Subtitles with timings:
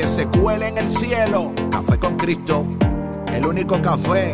[0.00, 1.52] que se cuele en el cielo.
[1.70, 2.64] Café con Cristo,
[3.34, 4.32] el único café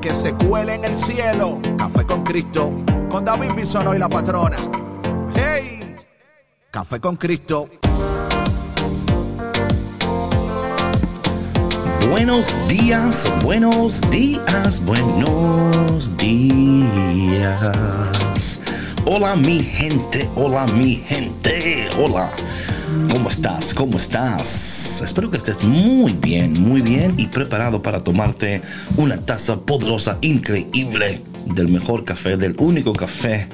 [0.00, 1.60] que se cuele en el cielo.
[1.76, 2.72] Café con Cristo,
[3.10, 4.56] con David Bisono y la patrona.
[5.34, 5.96] ¡Hey!
[6.70, 7.68] Café con Cristo.
[12.10, 17.68] Buenos días, buenos días, buenos días.
[19.04, 22.30] Hola mi gente, hola mi gente, hola.
[23.10, 23.74] ¿Cómo estás?
[23.74, 25.02] ¿Cómo estás?
[25.02, 28.62] Espero que estés muy bien, muy bien y preparado para tomarte
[28.96, 31.22] una taza poderosa, increíble
[31.54, 33.48] del mejor café, del único café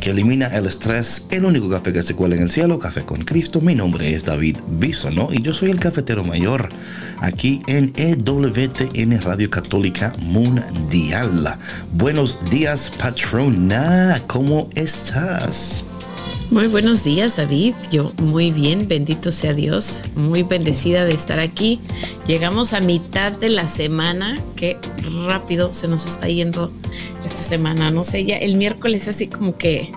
[0.00, 3.22] que elimina el estrés, el único café que se cuela en el cielo, Café con
[3.22, 3.60] Cristo.
[3.60, 6.70] Mi nombre es David Bisonó y yo soy el cafetero mayor
[7.20, 11.58] aquí en EWTN Radio Católica Mundial.
[11.92, 15.84] Buenos días, patrona, ¿cómo estás?
[16.50, 17.74] Muy buenos días, David.
[17.92, 20.02] Yo muy bien, bendito sea Dios.
[20.16, 21.78] Muy bendecida de estar aquí.
[22.26, 24.34] Llegamos a mitad de la semana.
[24.56, 24.76] Qué
[25.28, 26.72] rápido se nos está yendo
[27.24, 27.92] esta semana.
[27.92, 29.92] No sé, ya el miércoles así como que,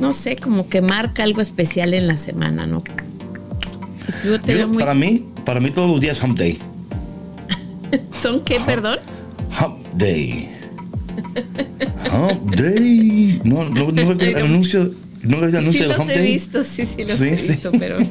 [0.00, 2.82] no sé, como que marca algo especial en la semana, ¿no?
[4.78, 6.58] Para mí, para mí todos los días Hump Day.
[8.12, 8.98] ¿Son qué, perdón?
[9.60, 10.48] Hump Day.
[12.10, 13.42] Hump Day.
[13.44, 17.72] No, no, no, el anuncio ¿No sí los he visto, sí, sí los he visto,
[17.72, 17.98] pero...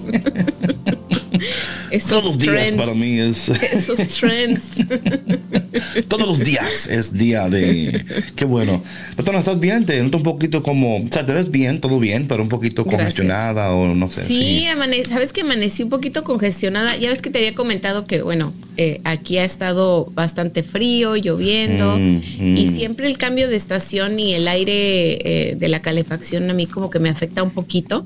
[1.91, 3.49] Esos Todos los días para mí es...
[3.49, 4.63] Esos trends.
[6.07, 8.05] Todos los días es día de...
[8.35, 8.83] Qué bueno.
[9.15, 9.85] Pero ¿estás bien?
[9.85, 10.97] Te noto un poquito como...
[10.97, 14.27] O sea, te ves bien, todo bien, pero un poquito congestionada o no sé.
[14.27, 14.67] Sí,
[15.07, 16.95] sabes que amanecí un poquito congestionada.
[16.97, 21.97] Ya ves que te había comentado que, bueno, eh, aquí ha estado bastante frío, lloviendo,
[21.97, 22.75] mm, y mm.
[22.75, 26.89] siempre el cambio de estación y el aire eh, de la calefacción a mí como
[26.89, 28.05] que me afecta un poquito.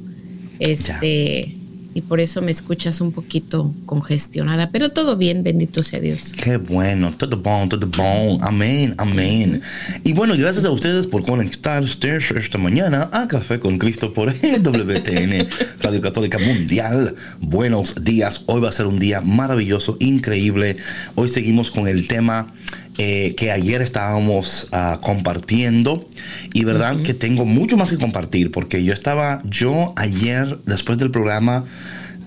[0.59, 1.56] Este
[1.97, 6.31] y por eso me escuchas un poquito congestionada, pero todo bien, bendito sea Dios.
[6.31, 9.63] Qué bueno, todo bon, todo bon, amén, amén.
[10.03, 15.47] Y bueno, gracias a ustedes por conectarse esta mañana a Café con Cristo por WTN,
[15.81, 17.15] Radio Católica Mundial.
[17.41, 20.77] Buenos días, hoy va a ser un día maravilloso, increíble.
[21.15, 22.53] Hoy seguimos con el tema
[22.97, 26.09] eh, que ayer estábamos ah, compartiendo
[26.53, 31.11] y verdad que tengo mucho más que compartir porque yo estaba, yo ayer después del
[31.11, 31.65] programa,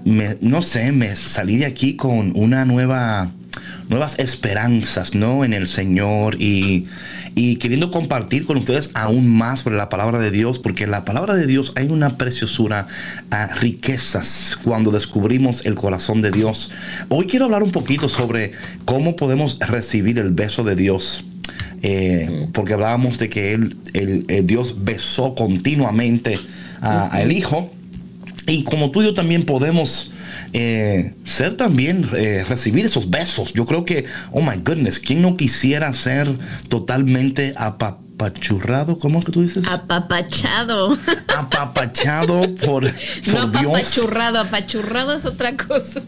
[0.04, 3.30] me, no sé, me salí de aquí con una nueva
[3.88, 5.44] nuevas esperanzas, ¿no?
[5.44, 6.86] En el Señor y,
[7.34, 11.04] y queriendo compartir con ustedes aún más sobre la palabra de Dios, porque en la
[11.04, 12.86] palabra de Dios hay una preciosura,
[13.30, 16.70] a riquezas cuando descubrimos el corazón de Dios.
[17.08, 18.52] Hoy quiero hablar un poquito sobre
[18.84, 21.24] cómo podemos recibir el beso de Dios.
[21.82, 26.38] Eh, porque hablábamos de que él, el, Dios besó continuamente
[26.80, 27.70] a, el Hijo.
[28.50, 30.10] Y como tú y yo también podemos
[30.52, 33.52] eh, ser también, eh, recibir esos besos.
[33.52, 36.28] Yo creo que, oh my goodness, ¿quién no quisiera ser
[36.68, 38.09] totalmente apapado?
[38.20, 39.66] Apachurrado, ¿cómo que tú dices?
[39.66, 40.97] Apapachado.
[41.36, 42.84] Apapachado por,
[43.32, 46.03] no apachurrado, apachurrado es otra cosa.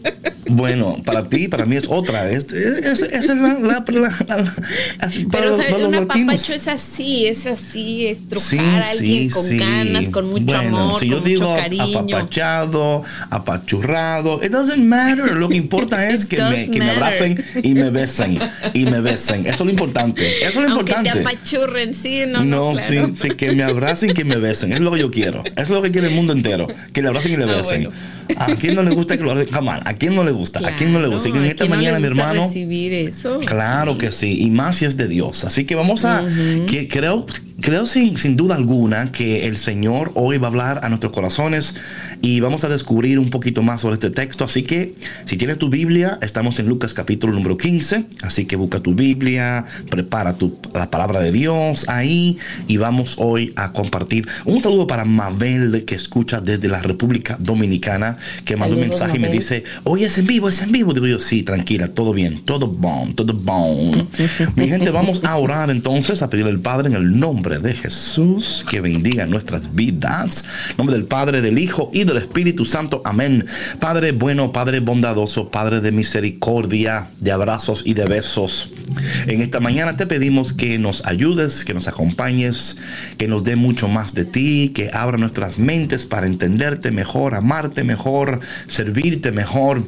[0.47, 2.29] Bueno, para ti, para mí es otra.
[2.29, 5.73] Es, es, es la, la, Pero ¿sabes?
[5.73, 11.09] un apapacho es así, es así, estrujar a alguien con ganas, con mucho amor, si
[11.09, 12.17] yo con digo mucho cariño.
[12.17, 15.35] apapachado, apachurrado, it doesn't matter.
[15.35, 18.37] Lo que importa es que, me, que me, abracen y me besen
[18.73, 19.45] y me besen.
[19.45, 20.43] Eso es lo importante.
[20.43, 21.09] Eso es lo importante.
[21.09, 24.73] Que te apachurren, sí, no, no, sí, sí, que me abracen y que me besen.
[24.73, 25.43] Es lo que yo quiero.
[25.55, 26.67] Es lo que quiere el mundo entero.
[26.93, 27.89] Que le abracen y le ah, besen.
[28.37, 29.81] ¿A quién no le gusta que lo Jamás.
[29.85, 30.59] ¿A quién no le gusta?
[30.67, 31.29] ¿A quién no le gusta?
[31.29, 32.47] y en esta mañana, mi hermano.
[32.47, 33.39] Recibir eso.
[33.39, 34.41] Claro que sí.
[34.41, 35.43] Y más si es de Dios.
[35.45, 36.23] Así que vamos a.
[36.67, 37.25] que creo
[37.63, 41.75] creo sin, sin, duda alguna que el Señor hoy va a hablar a nuestros corazones
[42.21, 44.43] y vamos a descubrir un poquito más sobre este texto.
[44.43, 48.05] Así que si tienes tu Biblia, estamos en Lucas capítulo número 15.
[48.21, 52.37] Así que busca tu Biblia, prepara tu, la palabra de Dios ahí
[52.67, 54.27] y vamos hoy a compartir.
[54.43, 59.19] Un saludo para Mabel que escucha desde la República Dominicana, que mandó un mensaje y
[59.19, 60.93] me dice, hoy es en vivo, es en vivo.
[60.93, 64.09] Digo yo, sí, tranquila, todo bien, todo bon, todo bon.
[64.57, 68.65] Mi gente, vamos a orar entonces, a pedirle al Padre en el nombre de Jesús
[68.69, 70.43] que bendiga nuestras vidas.
[70.71, 73.01] En nombre del Padre, del Hijo y del del Espíritu Santo.
[73.05, 73.45] Amén.
[73.79, 78.69] Padre bueno, Padre bondadoso, Padre de misericordia, de abrazos y de besos.
[79.27, 82.77] En esta mañana te pedimos que nos ayudes, que nos acompañes,
[83.17, 87.83] que nos dé mucho más de ti, que abra nuestras mentes para entenderte mejor, amarte
[87.83, 89.83] mejor, servirte mejor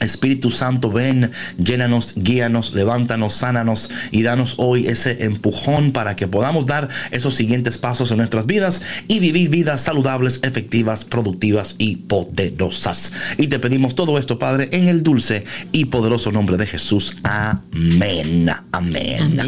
[0.00, 6.66] Espíritu Santo, ven, llénanos, guíanos, levántanos, sánanos y danos hoy ese empujón para que podamos
[6.66, 13.12] dar esos siguientes pasos en nuestras vidas y vivir vidas saludables, efectivas, productivas y poderosas.
[13.38, 17.16] Y te pedimos todo esto, Padre, en el dulce y poderoso nombre de Jesús.
[17.22, 18.50] Amén.
[18.72, 19.40] Amén.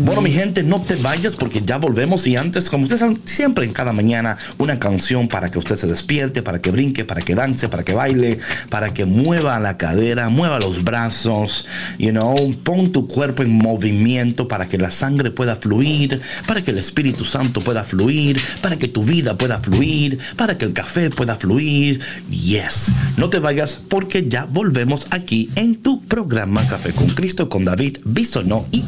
[0.00, 3.64] Bueno, mi gente, no te vayas porque ya volvemos y antes, como ustedes saben, siempre
[3.64, 7.34] en cada mañana una canción para que usted se despierte, para que brinque, para que
[7.34, 8.38] dance, para que baile,
[8.68, 9.91] para que mueva la cara
[10.30, 11.66] mueva los brazos,
[11.98, 16.70] you know, pon tu cuerpo en movimiento para que la sangre pueda fluir, para que
[16.70, 21.10] el Espíritu Santo pueda fluir, para que tu vida pueda fluir, para que el café
[21.10, 22.00] pueda fluir.
[22.30, 27.64] Yes, no te vayas porque ya volvemos aquí en tu programa Café con Cristo con
[27.64, 28.84] David Bisonó y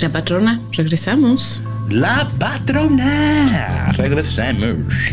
[0.00, 0.60] la patrona.
[0.72, 1.60] Regresamos.
[1.90, 3.90] La patrona.
[3.96, 5.12] Regresamos.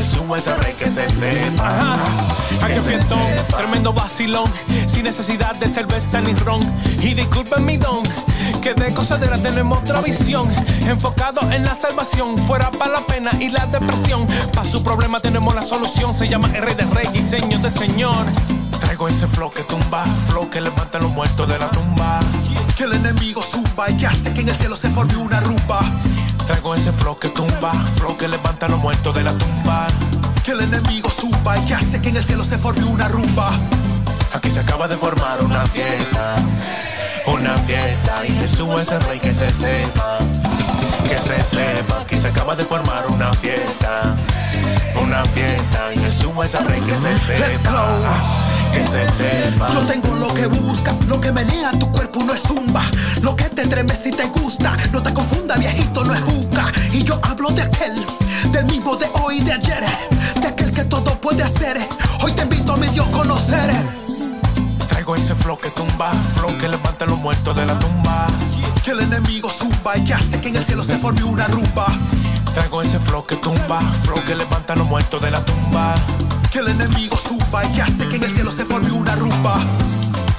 [0.21, 1.97] Jesús es el rey que se sepa.
[2.61, 3.17] Aquí empiezo,
[3.55, 4.45] tremendo vacilón,
[4.87, 6.61] sin necesidad de cerveza ni ron.
[7.01, 8.03] Y disculpen mi don,
[8.61, 10.49] que de cosadera tenemos otra visión.
[10.85, 14.27] Enfocado en la salvación, fuera para la pena y la depresión.
[14.53, 17.71] Para su problema tenemos la solución, se llama el rey de rey y señor de
[17.71, 18.25] señor.
[18.79, 22.19] Traigo ese flow que tumba, flow que levanta a los muertos de la tumba.
[22.75, 25.81] Que el enemigo zumba y que hace que en el cielo se forme una rumba.
[26.51, 29.87] Traigo ese flow que tumba, flow que levanta a los muertos de la tumba.
[30.43, 33.51] Que el enemigo zumba y que hace que en el cielo se forme una rumba.
[34.33, 36.35] Aquí se acaba de formar una fiesta,
[37.25, 40.17] una fiesta y Jesús es el rey que se sepa,
[41.07, 42.01] que se sepa.
[42.01, 44.13] Aquí se acaba de formar una fiesta,
[45.01, 49.69] una fiesta y Jesús es el rey que se sepa que se sepa.
[49.71, 52.83] Yo tengo lo que busca, lo que menea tu cuerpo no es zumba.
[53.21, 56.71] Lo que te treme si te gusta, no te confunda, viejito, no es juca.
[56.91, 58.05] Y yo hablo de aquel,
[58.51, 59.83] del mismo de hoy y de ayer,
[60.41, 61.77] de aquel que todo puede hacer.
[62.23, 63.71] Hoy te invito a mi Dios conocer.
[64.89, 68.27] Traigo ese flow que tumba, flow que levanta a los muertos de la tumba.
[68.83, 71.87] Que el enemigo zumba y que hace que en el cielo se forme una rumba.
[72.53, 75.95] Traigo ese flow que tumba, flow que levanta a los muertos de la tumba.
[76.51, 79.55] Que el enemigo suba y que hace que en el cielo se forme una rumba.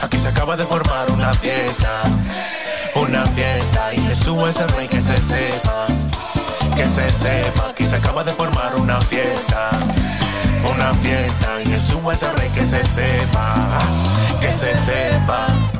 [0.02, 2.02] Aquí se acaba de formar una fiesta,
[2.94, 3.94] una fiesta.
[3.94, 5.86] Y Jesús es el rey que se sepa,
[6.76, 7.70] que se sepa.
[7.70, 9.70] Aquí se acaba de formar una fiesta,
[10.70, 11.62] una fiesta.
[11.62, 13.54] Y Jesús es el rey que se sepa,
[14.38, 15.71] que se sepa.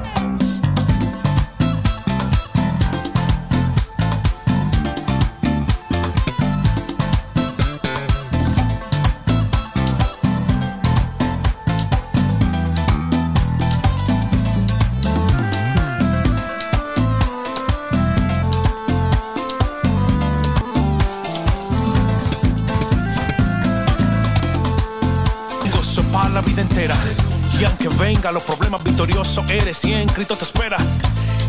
[28.81, 30.79] Victoriosos eres y en Cristo te espera.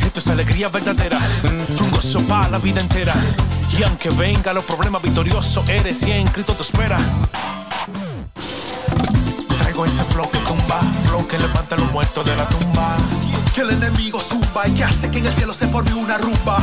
[0.03, 1.19] Esto es alegría verdadera,
[1.79, 3.13] un gozo para la vida entera.
[3.77, 6.97] Y aunque venga los problemas victoriosos eres y en Cristo te espera.
[9.59, 12.97] Traigo ese flow que tumba, flow que levanta a los muertos de la tumba.
[13.55, 16.57] Que el enemigo zumba y que hace que en el cielo se forme una rumba.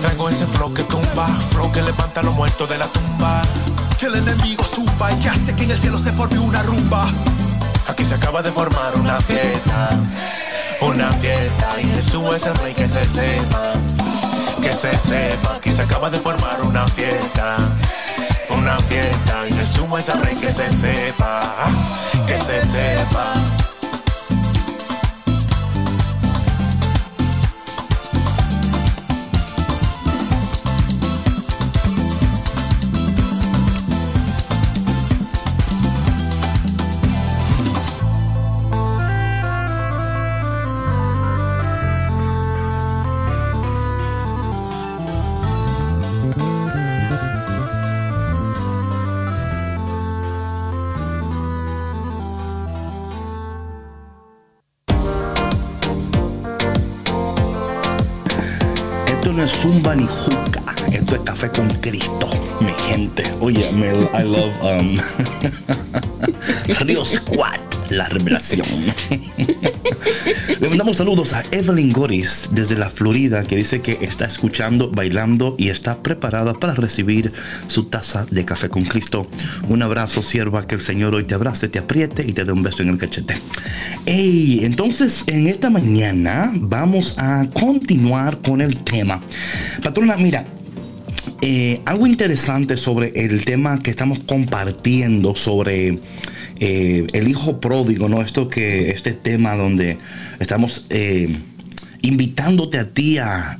[0.00, 3.42] Traigo ese flow que tumba, flow que levanta a los muertos de la tumba.
[3.98, 7.06] Que el enemigo zumba y que hace que en el cielo se forme una rumba.
[7.90, 9.90] Aquí se acaba de formar una fiesta,
[10.80, 13.72] una fiesta y Jesús es el rey que se sepa,
[14.62, 15.56] que se sepa.
[15.56, 17.56] Aquí se acaba de formar una fiesta,
[18.48, 21.66] una fiesta y Jesús es el rey que se sepa,
[22.28, 23.59] que se sepa.
[59.32, 60.62] No es zumba ni juca.
[60.92, 62.28] Esto es café con Cristo,
[62.60, 63.22] mi gente.
[63.40, 64.96] Oye, me, I love um,
[66.86, 68.66] Río Squad, la revelación.
[70.60, 75.54] Le mandamos saludos a Evelyn Goris desde la Florida que dice que está escuchando, bailando
[75.58, 77.32] y está preparada para recibir
[77.66, 79.26] su taza de café con Cristo.
[79.68, 82.62] Un abrazo, sierva, que el Señor hoy te abrace, te apriete y te dé un
[82.62, 83.34] beso en el cachete.
[84.06, 89.20] Hey, entonces en esta mañana vamos a continuar con el tema.
[89.82, 90.44] Patrona, mira,
[91.42, 95.98] eh, algo interesante sobre el tema que estamos compartiendo sobre
[96.60, 98.20] eh, el hijo pródigo, ¿no?
[98.20, 99.96] Esto que, este tema donde
[100.38, 101.40] estamos eh,
[102.02, 103.58] invitándote a ti a,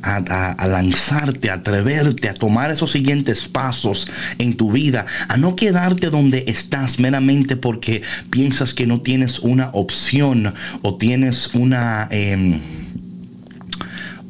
[0.68, 4.06] lanzarte, a atreverte, a tomar esos siguientes pasos
[4.38, 9.70] en tu vida, a no quedarte donde estás meramente porque piensas que no tienes una
[9.72, 12.08] opción o tienes una...
[12.10, 12.60] Em,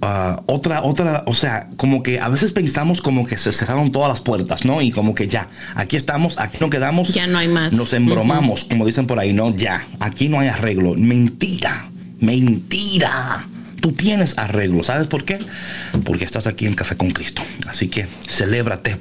[0.02, 4.08] Ah, otra, otra, o sea, como que a veces pensamos como que se cerraron todas
[4.08, 4.80] las puertas, ¿no?
[4.80, 7.12] Y como que ya, aquí estamos, aquí no quedamos.
[7.12, 7.74] Ya no hay más.
[7.74, 9.54] Nos embromamos, como dicen por ahí, ¿no?
[9.54, 10.94] Ya, aquí no hay arreglo.
[10.94, 13.46] Mentira, mentira.
[13.82, 15.38] Tú tienes arreglo, ¿sabes por qué?
[16.04, 17.42] Porque estás aquí en Café con Cristo.
[17.66, 18.96] Así que celébrate.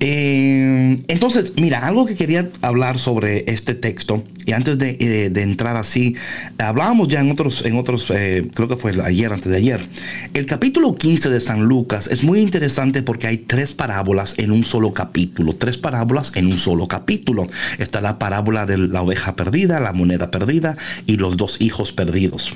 [0.00, 5.76] Eh, entonces, mira, algo que quería hablar sobre este texto, y antes de, eh, entrar
[5.76, 6.16] así,
[6.58, 9.88] hablábamos ya en otros, en otros eh, creo que fue ayer, antes de ayer.
[10.34, 14.64] El capítulo 15 de San Lucas es muy interesante porque hay tres parábolas en un
[14.64, 17.46] solo capítulo, tres parábolas en un solo capítulo.
[17.78, 22.52] Está la parábola de la oveja perdida, la moneda perdida y los dos hijos perdidos.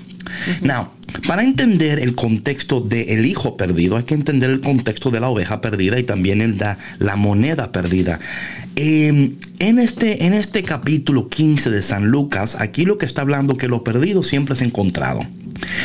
[0.63, 0.91] Now,
[1.27, 5.61] para entender el contexto del hijo perdido, hay que entender el contexto de la oveja
[5.61, 6.59] perdida y también el
[6.99, 8.19] la moneda moneda perdida.
[8.77, 13.57] Em, en, este, en este capítulo 15 de San Lucas, aquí lo que está hablando
[13.57, 15.27] que lo perdido siempre es encontrado.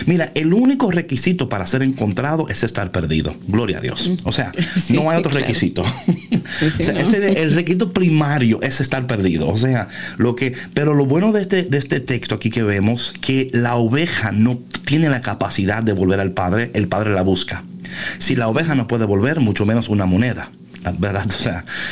[0.05, 3.35] Mira, el único requisito para ser encontrado es estar perdido.
[3.47, 4.11] Gloria a Dios.
[4.23, 4.51] O sea,
[4.89, 5.83] no hay otro requisito.
[6.69, 9.47] el requisito primario es estar perdido.
[9.47, 10.53] O sea, lo que.
[10.73, 14.59] Pero lo bueno de este, de este texto aquí que vemos, que la oveja no
[14.85, 17.63] tiene la capacidad de volver al Padre, el Padre la busca.
[18.17, 20.51] Si la oveja no puede volver, mucho menos una moneda.
[20.97, 21.25] ¿verdad?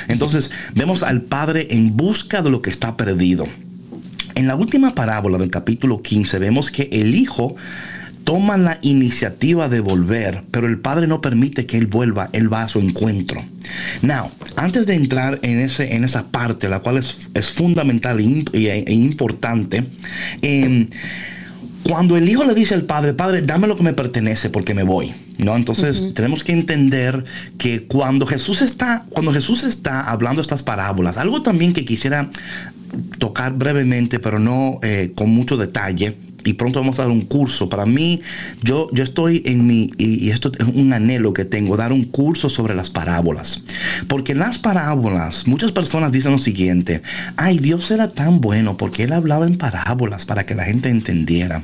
[0.07, 3.47] Entonces vemos al Padre en busca de lo que está perdido.
[4.35, 7.55] En la última parábola del capítulo 15 vemos que el Hijo
[8.23, 12.63] toma la iniciativa de volver, pero el Padre no permite que Él vuelva, Él va
[12.63, 13.43] a su encuentro.
[14.01, 18.83] Now, antes de entrar en, ese, en esa parte, la cual es, es fundamental e,
[18.87, 19.87] e importante,
[20.41, 20.85] eh,
[21.83, 24.83] cuando el hijo le dice al padre, padre, dame lo que me pertenece porque me
[24.83, 25.55] voy, ¿no?
[25.55, 27.23] Entonces tenemos que entender
[27.57, 32.29] que cuando Jesús está, cuando Jesús está hablando estas parábolas, algo también que quisiera
[33.17, 36.17] tocar brevemente, pero no eh, con mucho detalle,
[36.49, 37.69] y pronto vamos a dar un curso.
[37.69, 38.21] Para mí,
[38.63, 42.49] yo, yo estoy en mi, y, esto es un anhelo que tengo, dar un curso
[42.49, 43.61] sobre las parábolas.
[44.07, 47.03] Porque las parábolas, muchas personas dicen lo siguiente,
[47.35, 51.63] ay, Dios era tan bueno porque Él hablaba en parábolas para que la gente entendiera.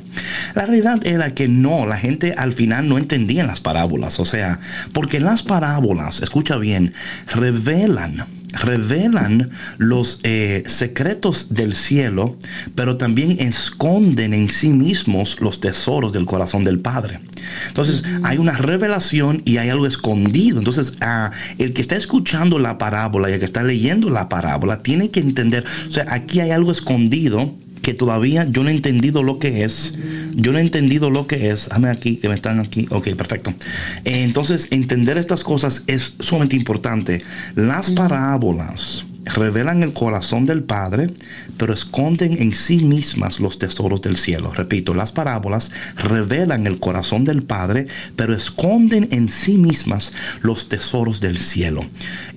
[0.54, 4.20] La realidad era que no, la gente al final no entendía las parábolas.
[4.20, 4.60] O sea,
[4.92, 6.94] porque las parábolas, escucha bien,
[7.26, 8.24] revelan
[8.66, 12.36] revelan los eh, secretos del cielo,
[12.74, 17.20] pero también esconden en sí mismos los tesoros del corazón del Padre.
[17.68, 20.58] Entonces hay una revelación y hay algo escondido.
[20.58, 24.82] Entonces ah, el que está escuchando la parábola y el que está leyendo la parábola
[24.82, 27.54] tiene que entender, o sea, aquí hay algo escondido
[27.86, 29.94] que todavía yo no he entendido lo que es.
[30.34, 31.68] Yo no he entendido lo que es.
[31.68, 32.88] Dame aquí, que me están aquí.
[32.90, 33.54] Ok, perfecto.
[34.02, 37.22] entonces, entender estas cosas es sumamente importante.
[37.54, 41.12] Las parábolas revelan el corazón del Padre,
[41.56, 44.52] pero esconden en sí mismas los tesoros del cielo.
[44.52, 51.20] Repito, las parábolas revelan el corazón del Padre, pero esconden en sí mismas los tesoros
[51.20, 51.84] del cielo.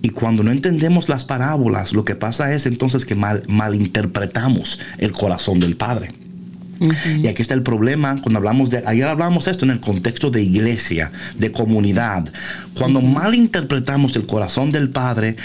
[0.02, 5.12] Y cuando no entendemos las parábolas, lo que pasa es entonces que mal, malinterpretamos el
[5.12, 6.14] corazón del Padre.
[7.22, 10.42] Y aquí está el problema cuando hablamos de, ayer hablamos esto en el contexto de
[10.42, 12.32] iglesia, de comunidad.
[12.78, 15.36] Cuando mal interpretamos el corazón del Padre,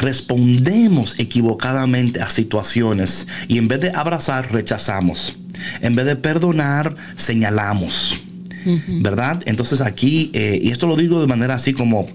[0.00, 5.36] respondemos equivocadamente a situaciones y en vez de abrazar, rechazamos.
[5.80, 8.20] En vez de perdonar, señalamos.
[8.86, 9.42] ¿Verdad?
[9.44, 12.08] Entonces aquí, eh, y esto lo digo de manera así como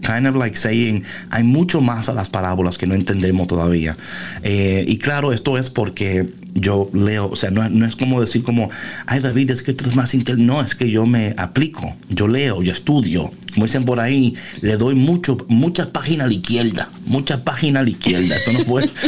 [0.00, 3.96] kind of like saying, hay mucho más a las parábolas que no entendemos todavía.
[4.42, 8.70] Eh, y claro, esto es porque yo leo, o sea, no, es como decir como,
[9.06, 10.52] ay David, es que tú eres más inteligente.
[10.52, 13.32] No, es que yo me aplico, yo leo, yo estudio.
[13.54, 17.84] Como dicen por ahí, le doy mucho, muchas páginas a la izquierda, muchas páginas a
[17.84, 18.36] la izquierda.
[18.36, 18.90] Esto no fue.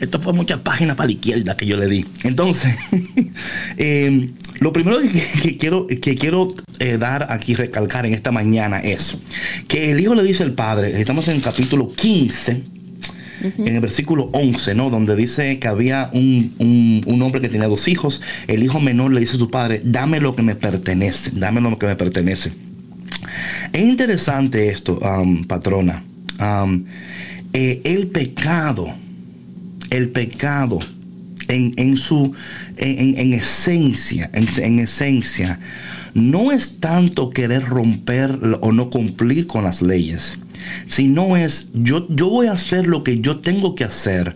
[0.00, 2.06] Esto fue muchas páginas para la izquierda que yo le di.
[2.24, 2.74] Entonces,
[3.76, 4.98] eh, lo primero
[5.42, 9.16] que, quiero, que quiero eh, dar aquí, recalcar en esta mañana es
[9.68, 12.62] que el hijo le dice al padre, estamos en el capítulo 15,
[13.40, 14.90] en el versículo 11, ¿no?
[14.90, 18.20] Donde dice que había un, hombre que tenía dos hijos.
[18.46, 21.78] El hijo menor le dice a su padre, dame lo que me pertenece, dame lo
[21.78, 22.52] que me pertenece.
[23.72, 26.02] Es interesante esto, um, patrona.
[26.40, 26.84] Um,
[27.52, 28.94] eh, el pecado,
[29.90, 30.78] el pecado
[31.48, 32.32] en, su,
[32.76, 35.58] en, esencia, en, esencia,
[36.14, 40.38] no es tanto querer romper o no cumplir con las leyes,
[40.86, 44.34] sino es yo, yo voy a hacer lo que yo tengo que hacer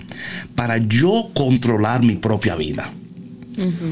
[0.54, 2.90] para yo controlar mi propia vida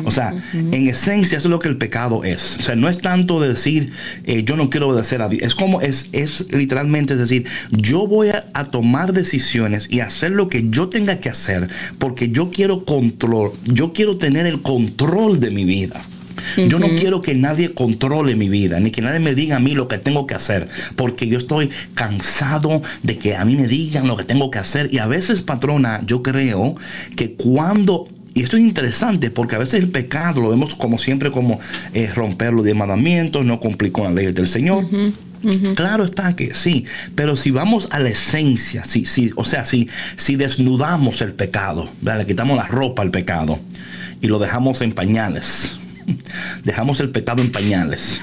[0.04, 2.56] o sea, en esencia eso es lo que el pecado es.
[2.58, 3.92] O sea, no es tanto decir
[4.24, 5.42] eh, yo no quiero obedecer a Dios.
[5.42, 10.70] Es como es, es literalmente decir, yo voy a, tomar decisiones y hacer lo que
[10.70, 15.64] yo tenga que hacer porque yo quiero control, yo quiero tener el control de mi
[15.64, 16.00] vida.
[16.56, 19.74] Yo no quiero que nadie controle mi vida, ni que nadie me diga a mí
[19.74, 24.06] lo que tengo que hacer, porque yo estoy cansado de que a mí me digan
[24.06, 24.88] lo que tengo que hacer.
[24.92, 26.74] Y a veces, patrona, yo creo
[27.16, 31.30] que cuando y esto es interesante porque a veces el pecado lo vemos como siempre
[31.30, 31.60] como
[31.92, 34.86] eh, romper los diez mandamientos, no cumplir con las leyes del Señor.
[35.74, 36.84] Claro está que sí,
[37.16, 41.90] pero si vamos a la esencia, si, si, o sea, si, si desnudamos el pecado,
[42.00, 43.58] le quitamos la ropa al pecado
[44.20, 45.76] y lo dejamos en pañales,
[46.64, 48.20] dejamos el pecado en pañales.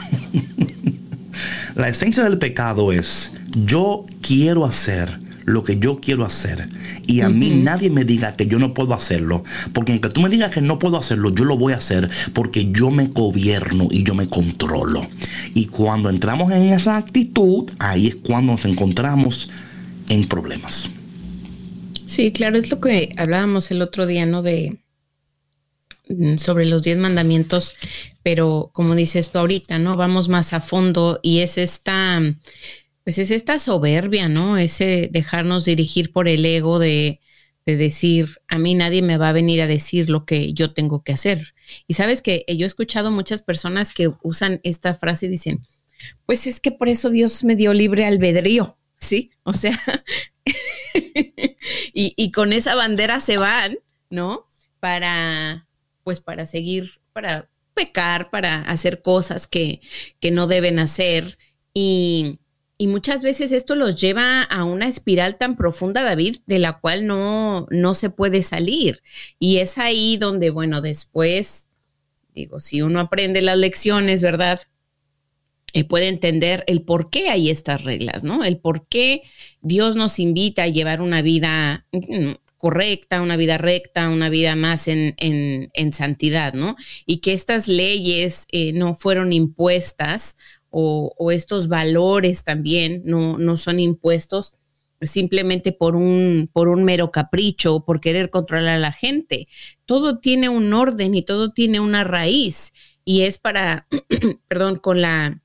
[1.76, 3.32] la esencia del pecado es,
[3.66, 5.20] yo quiero hacer
[5.50, 6.70] lo que yo quiero hacer
[7.08, 10.30] y a mí nadie me diga que yo no puedo hacerlo, porque aunque tú me
[10.30, 14.04] digas que no puedo hacerlo, yo lo voy a hacer porque yo me gobierno y
[14.04, 15.08] yo me controlo.
[15.56, 19.50] Y cuando entramos en esa actitud, ahí es cuando nos encontramos
[20.08, 20.90] en problemas.
[22.06, 24.42] Sí, claro, es lo que hablábamos el otro día, ¿no?
[24.44, 24.80] De
[26.38, 27.76] sobre los diez mandamientos,
[28.24, 29.96] pero como dices tú ahorita, ¿no?
[29.96, 32.22] Vamos más a fondo y es esta
[33.10, 34.56] pues es esta soberbia, ¿no?
[34.58, 37.22] Ese dejarnos dirigir por el ego de,
[37.66, 41.14] decir, a mí nadie me va a venir a decir lo que yo tengo que
[41.14, 41.56] hacer.
[41.88, 45.62] Y sabes que yo he escuchado muchas personas que usan esta frase y dicen,
[46.28, 49.32] pues es que por eso Dios me dio libre albedrío, ¿sí?
[49.42, 49.80] O sea,
[51.94, 53.80] y, y, con esa bandera se van,
[54.12, 54.46] ¿no?
[54.80, 55.68] Para,
[56.10, 59.80] pues para seguir, para pecar, para hacer cosas que,
[60.20, 61.38] que no deben hacer.
[61.72, 62.40] Y,
[62.80, 67.06] y muchas veces esto los lleva a una espiral tan profunda, David, de la cual
[67.06, 69.04] no, no se puede salir.
[69.38, 71.70] Y es ahí donde, bueno, después,
[72.34, 74.62] digo, si uno aprende las lecciones, ¿verdad?
[75.74, 78.44] Y puede entender el por qué hay estas reglas, ¿no?
[78.44, 79.22] El por qué
[79.62, 84.88] Dios nos invita a llevar una vida mm, correcta, una vida recta, una vida más
[84.90, 86.76] en, en, santidad, ¿no?
[87.06, 90.38] Y que estas leyes eh, no fueron impuestas
[90.70, 94.56] o, estos valores también no, no son impuestos
[95.02, 99.48] simplemente por un, por un mero capricho o por querer controlar a la gente.
[99.86, 102.74] Todo tiene un orden y todo tiene una raíz
[103.06, 103.88] y es para,
[104.50, 105.42] perdón, con la,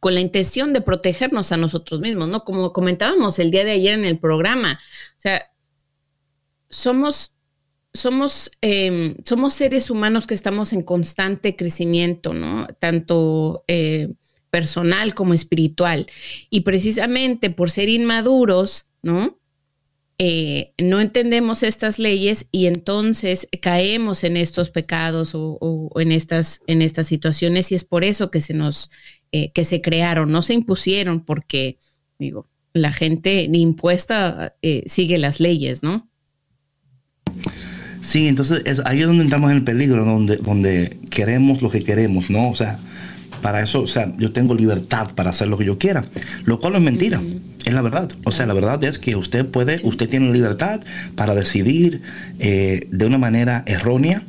[0.00, 2.44] con la intención de protegernos a nosotros mismos, ¿no?
[2.44, 4.78] Como comentábamos el día de ayer en el programa,
[5.16, 5.50] o sea,
[6.68, 7.34] somos,
[7.92, 12.66] somos, em, somos seres humanos que estamos en constante crecimiento, ¿no?
[12.78, 14.12] Tanto eh,
[14.50, 16.06] personal como espiritual.
[16.50, 19.38] Y precisamente por ser inmaduros, ¿no?
[20.18, 26.80] Eh, no entendemos estas leyes y entonces caemos en estos pecados o, en, estas, en
[26.80, 28.90] estas situaciones y es por eso que se nos,
[29.30, 31.76] eh, que se crearon, no se impusieron porque,
[32.18, 36.10] digo, la gente impuesta sigue las leyes, ¿no?
[38.06, 41.80] Sí, entonces es ahí es donde entramos en el peligro, donde, donde queremos lo que
[41.80, 42.50] queremos, ¿no?
[42.50, 42.78] O sea,
[43.42, 46.04] para eso, o sea, yo tengo libertad para hacer lo que yo quiera,
[46.44, 47.20] lo cual no es mentira,
[47.64, 48.08] es la verdad.
[48.22, 50.82] O sea, la verdad es que usted puede, usted tiene libertad
[51.16, 52.00] para decidir
[52.38, 54.22] eh, de una manera errónea,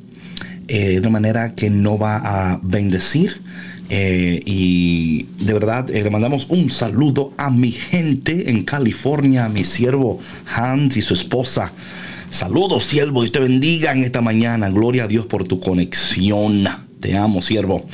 [0.67, 3.41] eh, de una manera que no va a bendecir.
[3.89, 9.63] Eh, y de verdad le mandamos un saludo a mi gente en California, a mi
[9.63, 11.73] siervo Hans y su esposa.
[12.29, 14.69] Saludos, siervo, y te bendiga en esta mañana.
[14.69, 16.67] Gloria a Dios por tu conexión.
[16.99, 17.85] Te amo, siervo.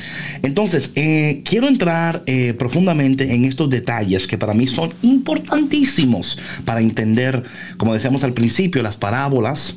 [0.42, 6.80] Entonces, eh, quiero entrar eh, profundamente en estos detalles que para mí son importantísimos para
[6.80, 7.44] entender,
[7.76, 9.76] como decíamos al principio, las parábolas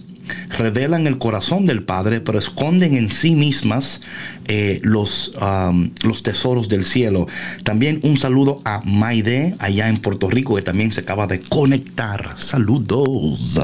[0.50, 4.02] revelan el corazón del Padre, pero esconden en sí mismas
[4.46, 5.34] eh, los,
[6.04, 7.28] los tesoros del cielo.
[7.64, 12.36] También un saludo a Maide, allá en Puerto Rico, que también se acaba de conectar.
[12.38, 13.60] Saludos.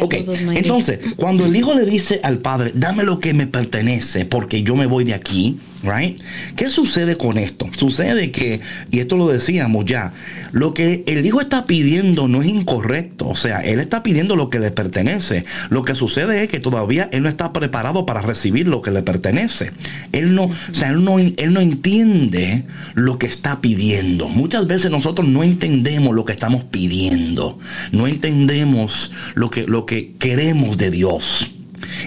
[0.00, 0.14] ok,
[0.54, 4.76] entonces, cuando el Hijo le dice al Padre, dame lo que me pertenece, porque yo
[4.76, 6.20] me voy de aquí, Right?
[6.54, 7.68] ¿Qué sucede con esto?
[7.76, 10.12] Sucede que, y esto lo decíamos ya,
[10.52, 13.28] lo que el hijo está pidiendo no es incorrecto.
[13.28, 15.44] O sea, él está pidiendo lo que le pertenece.
[15.70, 19.02] Lo que sucede es que todavía él no está preparado para recibir lo que le
[19.02, 19.72] pertenece.
[20.12, 22.64] Él no, o sea, él no, él no entiende
[22.94, 24.28] lo que está pidiendo.
[24.28, 27.58] Muchas veces nosotros no entendemos lo que estamos pidiendo.
[27.90, 31.52] No entendemos lo que, lo que queremos de Dios.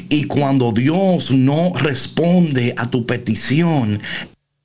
[0.10, 4.00] Y cuando Dios no responde a tu petición,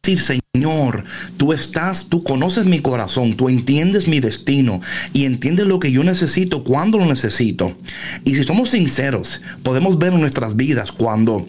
[0.03, 1.05] decir, Señor,
[1.37, 4.81] tú estás, tú conoces mi corazón, tú entiendes mi destino
[5.12, 7.77] y entiendes lo que yo necesito, cuando lo necesito.
[8.25, 11.49] Y si somos sinceros, podemos ver en nuestras vidas cuando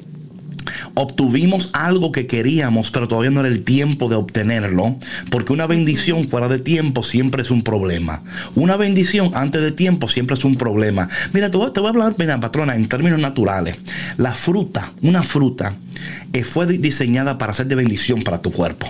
[0.94, 4.98] obtuvimos algo que queríamos, pero todavía no era el tiempo de obtenerlo,
[5.30, 8.24] porque una bendición fuera de tiempo siempre es un problema.
[8.56, 11.08] Una bendición antes de tiempo siempre es un problema.
[11.34, 13.78] Mira, te voy, a hablar, mira, patrona, en términos naturales.
[14.18, 15.76] La fruta, una fruta,
[16.34, 18.88] eh, fue diseñada para ser de bendición para tu cuerpo.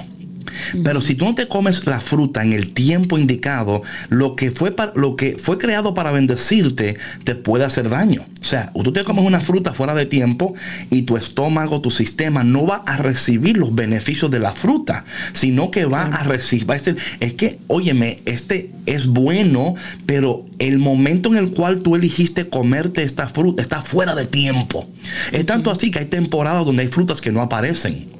[0.83, 4.71] Pero si tú no te comes la fruta en el tiempo indicado, lo que fue,
[4.71, 8.25] para, lo que fue creado para bendecirte te puede hacer daño.
[8.41, 10.53] O sea, tú te comes una fruta fuera de tiempo
[10.89, 15.71] y tu estómago, tu sistema no va a recibir los beneficios de la fruta, sino
[15.71, 20.79] que va a recibir, va a decir, es que, óyeme, este es bueno, pero el
[20.79, 24.89] momento en el cual tú eligiste comerte esta fruta está fuera de tiempo.
[25.31, 28.10] Es tanto así que hay temporadas donde hay frutas que no aparecen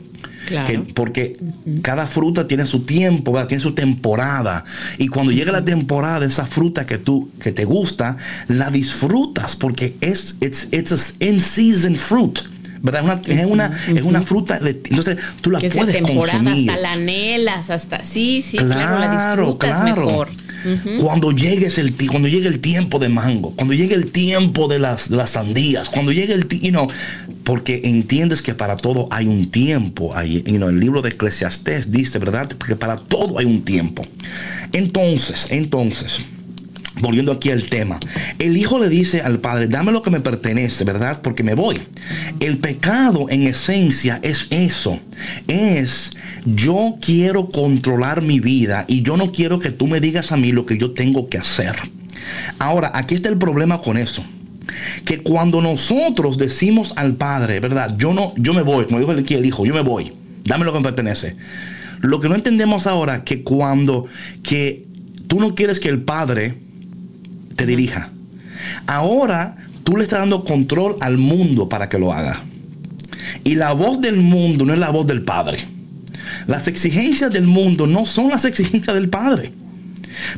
[0.94, 1.38] porque
[1.82, 4.64] cada fruta tiene su tiempo, tiene su temporada.
[4.98, 9.96] Y cuando llega la temporada esa fruta que tú que te gusta, la disfrutas porque
[10.02, 12.40] es it's, it's in season fruit.
[12.82, 13.22] ¿verdad?
[13.28, 16.70] es, una, es una fruta, de, entonces tú la que puedes temporada, consumir.
[16.70, 20.30] Hasta la anhelas, hasta, sí, sí, claro, la disfrutas mejor.
[21.00, 25.10] Cuando llegue el cuando llegue el tiempo de mango, cuando llegue el tiempo de las,
[25.10, 26.88] de las sandías, cuando llegue el you
[27.52, 30.16] porque entiendes que para todo hay un tiempo.
[30.16, 32.48] Hay, el libro de Eclesiastés dice, ¿verdad?
[32.48, 34.06] Que para todo hay un tiempo.
[34.72, 36.22] Entonces, entonces,
[37.02, 38.00] volviendo aquí al tema,
[38.40, 41.22] el hijo le dice al padre, dame lo que me pertenece, ¿verdad?
[41.22, 41.78] Porque me voy.
[42.40, 45.02] El pecado en esencia es eso,
[45.50, 46.12] es
[46.46, 50.54] yo quiero controlar mi vida y yo no quiero que tú me digas a mí
[50.54, 51.76] lo que yo tengo que hacer.
[52.60, 54.24] Ahora, aquí está el problema con eso.
[55.06, 57.96] Que cuando nosotros decimos al Padre, ¿verdad?
[57.98, 60.74] Yo no, yo me voy, como dijo aquí el Hijo, yo me voy, dame lo
[60.74, 61.36] que me pertenece.
[62.00, 64.08] Lo que no entendemos ahora, que cuando,
[64.42, 64.86] que
[65.28, 66.58] tú no quieres que el Padre
[67.56, 68.10] te dirija.
[68.88, 72.42] Ahora tú le estás dando control al mundo para que lo haga.
[73.44, 75.60] Y la voz del mundo no es la voz del Padre.
[76.48, 79.54] Las exigencias del mundo no son las exigencias del Padre.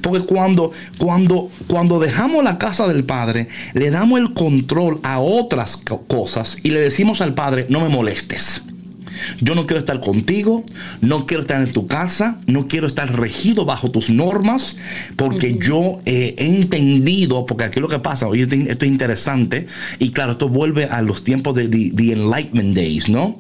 [0.02, 5.78] Porque cuando, cuando, cuando dejamos la casa del Padre, le damos el control a otras
[6.08, 8.64] cosas y le decimos al Padre, no me molestes.
[9.40, 10.64] Yo no quiero estar contigo,
[11.02, 14.78] no quiero estar en tu casa, no quiero estar regido bajo tus normas,
[15.16, 19.68] porque yo he entendido, porque aquí lo que pasa, oye, esto es interesante,
[20.00, 23.40] y claro, esto vuelve a los tiempos de the Enlightenment Days, ¿no?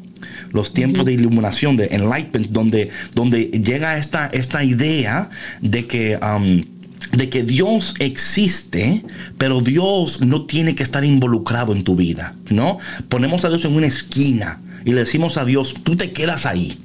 [0.54, 5.30] Los tiempos de iluminación, de enlightenment, donde, donde llega esta, esta idea
[5.62, 6.18] de que...
[6.18, 6.64] Um,
[7.12, 9.04] de que Dios existe,
[9.38, 12.80] pero Dios no tiene que estar involucrado en tu vida, ¿no?
[13.10, 16.78] Ponemos a Dios en una esquina y le decimos a Dios, tú te quedas ahí.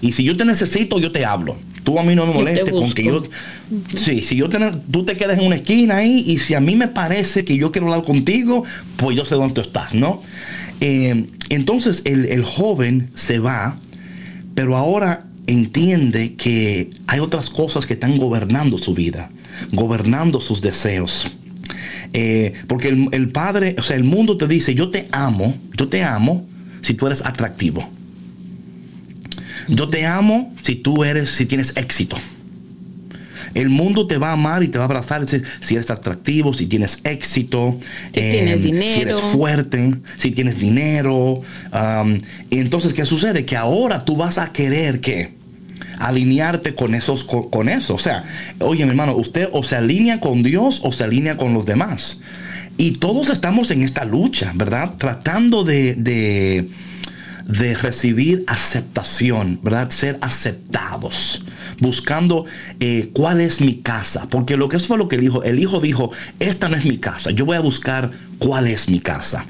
[0.00, 1.58] Y si yo te necesito, yo te hablo.
[1.84, 3.22] Tú a mí no me molestes con que yo...
[3.94, 4.58] Sí, si yo te,
[4.90, 7.70] tú te quedas en una esquina ahí y si a mí me parece que yo
[7.70, 8.64] quiero hablar contigo,
[8.96, 10.22] pues yo sé dónde tú estás, ¿no?
[10.80, 13.78] Eh, entonces el, joven se va,
[14.54, 19.30] pero ahora entiende que hay otras cosas que están gobernando su vida,
[19.72, 21.28] gobernando sus deseos.
[22.12, 25.88] Eh, porque el, el, padre, o sea, el mundo te dice, yo te amo, yo
[25.88, 26.46] te amo
[26.80, 27.88] si tú eres atractivo.
[29.68, 32.16] Yo te amo si tú eres, si tienes éxito.
[33.54, 36.66] El mundo te va a amar y te va a abrazar si eres atractivo, si
[36.66, 37.78] tienes éxito,
[38.12, 38.84] si, tienes dinero.
[38.84, 41.42] Em, si eres fuerte, si tienes dinero.
[42.50, 43.44] y entonces, ¿qué sucede?
[43.44, 45.34] Que ahora tú vas a querer que
[45.98, 47.94] alinearte con esos con, eso.
[47.94, 48.24] O sea,
[48.58, 52.20] oye, mi hermano, usted o se alinea con Dios o se alinea con los demás.
[52.76, 54.94] Y todos estamos en esta lucha, ¿verdad?
[54.96, 56.68] Tratando de
[57.50, 59.90] de recibir aceptación, ¿verdad?
[59.90, 61.44] Ser aceptados,
[61.80, 62.44] buscando
[62.78, 65.58] eh, cuál es mi casa, porque lo que eso fue lo que el hijo, el
[65.58, 69.46] hijo dijo, esta no es mi casa, yo voy a buscar cuál es mi casa.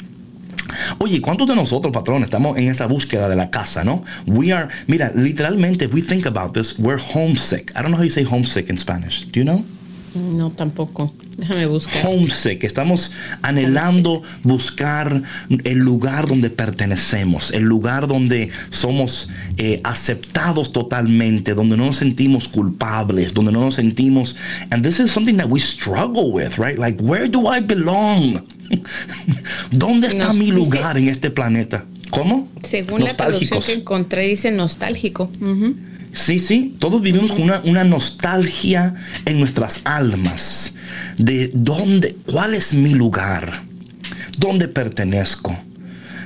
[0.98, 4.04] Oye, ¿cuántos de nosotros, patrón, estamos en esa búsqueda de la casa, no?
[4.26, 7.72] We are, mira, literalmente, if we think about this, we're homesick.
[7.74, 9.26] I don't know how you say homesick in Spanish.
[9.32, 9.64] Do you know?
[10.14, 11.12] No, tampoco.
[11.36, 12.06] Déjame buscar.
[12.06, 15.22] Homesick, estamos anhelando buscar
[15.64, 22.48] el lugar donde pertenecemos, el lugar donde somos eh, aceptados totalmente, donde no nos sentimos
[22.48, 24.36] culpables, donde no nos sentimos.
[24.70, 26.78] And this is something that we struggle with, right?
[26.78, 28.42] Like, where do I belong?
[29.70, 31.86] ¿Dónde está mi lugar en este planeta?
[32.10, 32.48] ¿Cómo?
[32.62, 35.30] Según la traducción que encontré, dice nostálgico.
[36.12, 38.94] Sí, sí, todos vivimos con una, nostalgia
[39.24, 40.74] en nuestras almas
[41.18, 43.62] de dónde, cuál es mi lugar,
[44.36, 45.56] dónde pertenezco.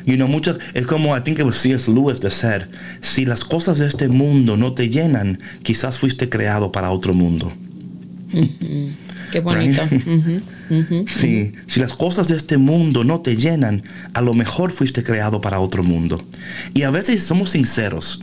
[0.06, 1.90] You know, muchas, es como, I think it was C.S.
[1.90, 2.68] Lewis de ser,
[3.00, 7.52] si las cosas de este mundo no te llenan, quizás fuiste creado para otro mundo.
[9.30, 9.82] Qué bonito.
[11.08, 15.40] sí, si las cosas de este mundo no te llenan, a lo mejor fuiste creado
[15.40, 16.22] para otro mundo.
[16.74, 18.20] Y a veces somos sinceros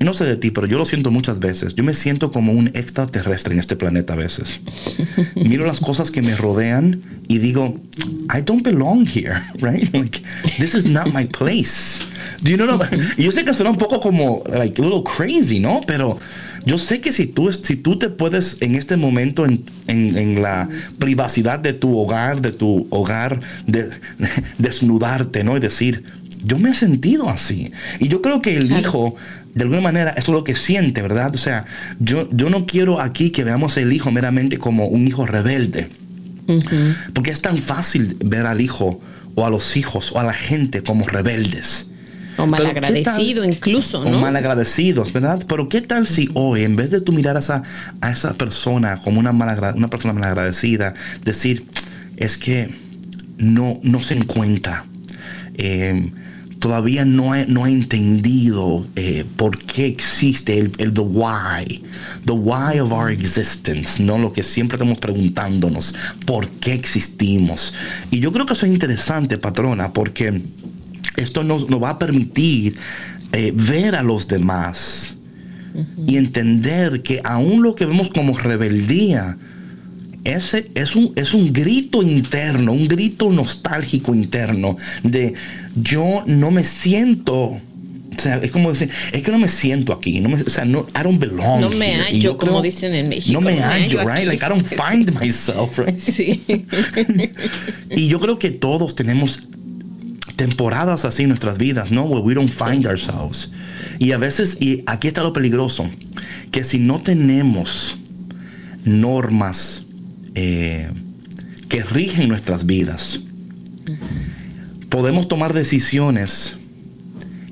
[0.00, 1.74] no sé de ti, pero yo lo siento muchas veces.
[1.74, 4.60] Yo me siento como un extraterrestre en este planeta a veces.
[5.34, 7.80] Miro las cosas que me rodean y digo,
[8.34, 9.92] I don't belong here, right?
[9.94, 10.20] Like,
[10.58, 12.04] this is not my place.
[12.42, 12.78] Do you know?
[13.16, 15.80] Y yo sé que suena un poco como, like, a little crazy, ¿no?
[15.86, 16.18] Pero
[16.66, 20.68] yo sé que si tú, si tú te puedes en este momento en, en, la
[20.98, 23.90] privacidad de tu hogar, de tu hogar, de,
[24.58, 25.56] desnudarte, ¿no?
[25.56, 26.04] Y decir,
[26.44, 27.72] yo me he sentido así.
[27.98, 29.16] Y yo creo que el hijo,
[29.54, 31.34] de alguna manera, eso es lo que siente, ¿verdad?
[31.34, 31.64] O sea,
[31.98, 35.88] yo, yo no quiero aquí que veamos el hijo meramente como un hijo rebelde.
[37.14, 39.00] Porque es tan fácil ver al hijo
[39.34, 41.86] o a los hijos o a la gente como rebeldes.
[42.36, 44.18] O malagradecido incluso, ¿no?
[44.18, 45.42] O malagradecidos, ¿verdad?
[45.48, 47.62] Pero ¿qué tal si hoy, en vez de tú mirar a esa,
[48.00, 51.66] a esa persona como una, una persona malagradecida, decir,
[52.16, 52.74] es que
[53.38, 54.84] no, no se encuentra.
[55.56, 56.10] Eh,
[56.64, 61.84] todavía no he, no he entendido eh, por qué existe el, el, the why,
[62.24, 64.16] the why of our existence, ¿no?
[64.16, 67.74] Lo que siempre estamos preguntándonos, ¿por qué existimos?
[68.10, 70.40] Y yo creo que eso es interesante, patrona, porque
[71.18, 72.78] esto nos, nos va a permitir
[73.32, 75.18] eh, ver a los demás
[76.06, 79.36] y entender que aún lo que vemos como rebeldía,
[80.24, 85.34] ese es un, es un grito interno, un grito nostálgico interno de
[85.74, 87.60] yo no me siento
[88.16, 90.64] o sea, es como decir, es que no me siento aquí, no me, o sea,
[90.64, 93.32] no, I don't belong No me hallo, como dicen en México.
[93.32, 94.26] No me, hallo, right?
[94.26, 95.98] Like I don't find myself, right?
[96.14, 96.44] Sí.
[97.90, 99.40] y yo creo que todos tenemos
[100.36, 102.04] temporadas así en nuestras vidas, ¿no?
[102.04, 103.50] Where we don't find ourselves.
[103.98, 105.90] Y a veces, y aquí está lo peligroso,
[106.50, 107.96] que si no tenemos
[108.84, 109.83] normas
[110.34, 110.90] eh,
[111.68, 113.20] que rigen nuestras vidas.
[114.88, 116.56] Podemos tomar decisiones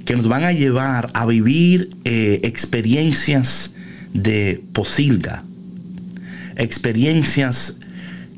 [0.04, 3.70] que nos van a llevar a vivir eh, experiencias
[4.12, 5.44] de posilga,
[6.56, 7.76] experiencias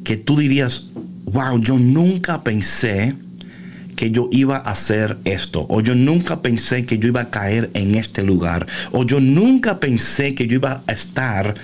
[0.04, 0.90] que tú dirías,
[1.24, 3.14] wow, yo nunca pensé
[3.96, 7.70] que yo iba a hacer esto, o yo nunca pensé que yo iba a caer
[7.74, 11.54] en este lugar, o yo nunca pensé que yo iba a estar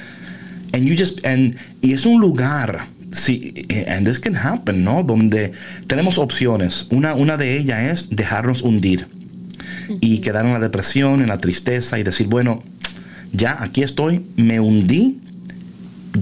[0.73, 5.03] And you just, and, y es un lugar, sí, and this can happen, ¿no?
[5.03, 5.53] Donde
[5.87, 6.87] tenemos opciones.
[6.91, 9.09] Una, una de ellas es dejarnos hundir
[10.01, 12.63] y quedar en la depresión, en la tristeza y decir, bueno,
[13.33, 15.19] ya aquí estoy, me hundí,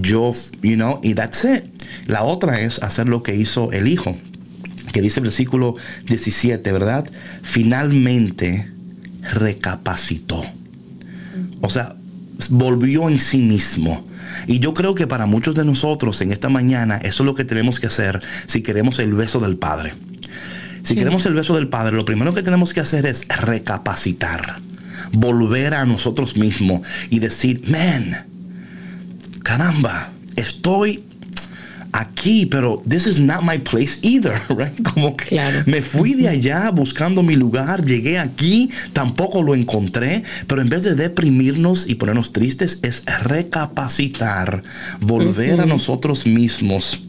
[0.01, 0.31] yo,
[0.61, 1.63] you know, y that's it.
[2.07, 4.15] La otra es hacer lo que hizo el hijo,
[4.91, 5.75] que dice el versículo
[6.07, 7.05] 17, ¿verdad?
[7.41, 8.69] Finalmente
[9.33, 10.43] recapacitó.
[11.61, 11.95] O sea,
[12.49, 14.05] volvió en sí mismo.
[14.47, 17.45] Y yo creo que para muchos de nosotros en esta mañana eso es lo que
[17.45, 19.93] tenemos que hacer si queremos el beso del Padre.
[20.83, 24.59] Si queremos el beso del Padre, lo primero que tenemos que hacer es recapacitar,
[25.11, 28.25] volver a nosotros mismos y decir, man,
[29.43, 31.03] caramba, estoy
[31.99, 34.73] aquí, pero this is not my place either, right?
[34.93, 40.61] Como que me fui de allá buscando mi lugar, llegué aquí, tampoco lo encontré, pero
[40.61, 44.63] en vez de deprimirnos y ponernos tristes, es recapacitar,
[45.01, 47.01] volver a nosotros mismos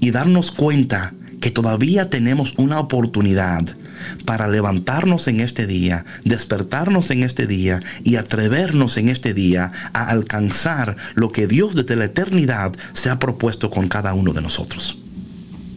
[0.00, 3.76] y darnos cuenta que todavía tenemos una oportunidad
[4.24, 10.10] para levantarnos en este día, despertarnos en este día y atrevernos en este día a
[10.10, 14.98] alcanzar lo que Dios desde la eternidad se ha propuesto con cada uno de nosotros.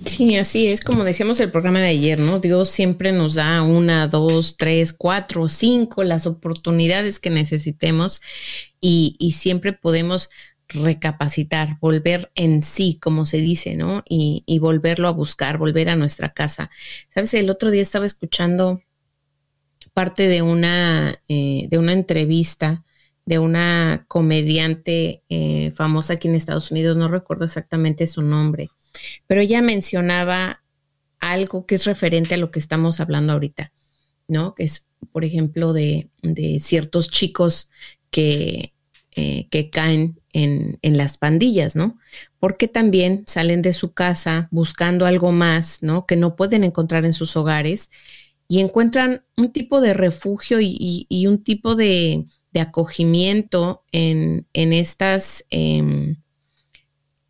[0.08, 2.40] Sí, así es como decíamos el programa de ayer, ¿no?
[2.40, 8.22] Dios siempre nos da una, dos, tres, cuatro, cinco, las oportunidades que necesitemos
[8.80, 10.30] y, y siempre podemos
[10.70, 14.04] recapacitar, volver en sí, como se dice, ¿no?
[14.08, 16.70] Y, volverlo a buscar, volver a nuestra casa.
[17.14, 18.82] Sabes, el otro día estaba escuchando
[19.94, 22.84] parte de una, eh, de una entrevista
[23.28, 28.70] de una comediante eh, famosa aquí en Estados Unidos, no recuerdo exactamente su nombre,
[29.28, 30.64] pero ella mencionaba
[31.20, 33.74] algo que es referente a lo que estamos hablando ahorita,
[34.30, 34.56] ¿no?
[34.56, 36.10] Que es, por ejemplo, de,
[36.62, 37.70] ciertos chicos
[38.12, 38.74] que,
[39.14, 41.98] eh, que caen en, en, las pandillas, ¿no?
[42.40, 46.06] Porque también salen de su casa buscando algo más, ¿no?
[46.06, 47.90] Que no pueden encontrar en sus hogares
[48.48, 52.26] y encuentran un tipo de refugio y, un tipo de,
[52.60, 55.46] acogimiento en, estas...
[55.50, 56.18] Em,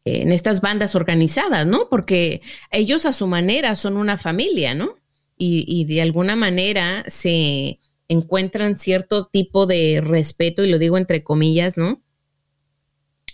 [0.06, 1.89] en estas bandas organizadas, ¿no?
[1.89, 2.41] Porque
[2.72, 4.93] ellos a su manera son una familia, ¿no?
[5.38, 11.76] Y, de alguna manera se encuentran cierto tipo de respeto, y lo digo entre comillas,
[11.76, 12.02] ¿no?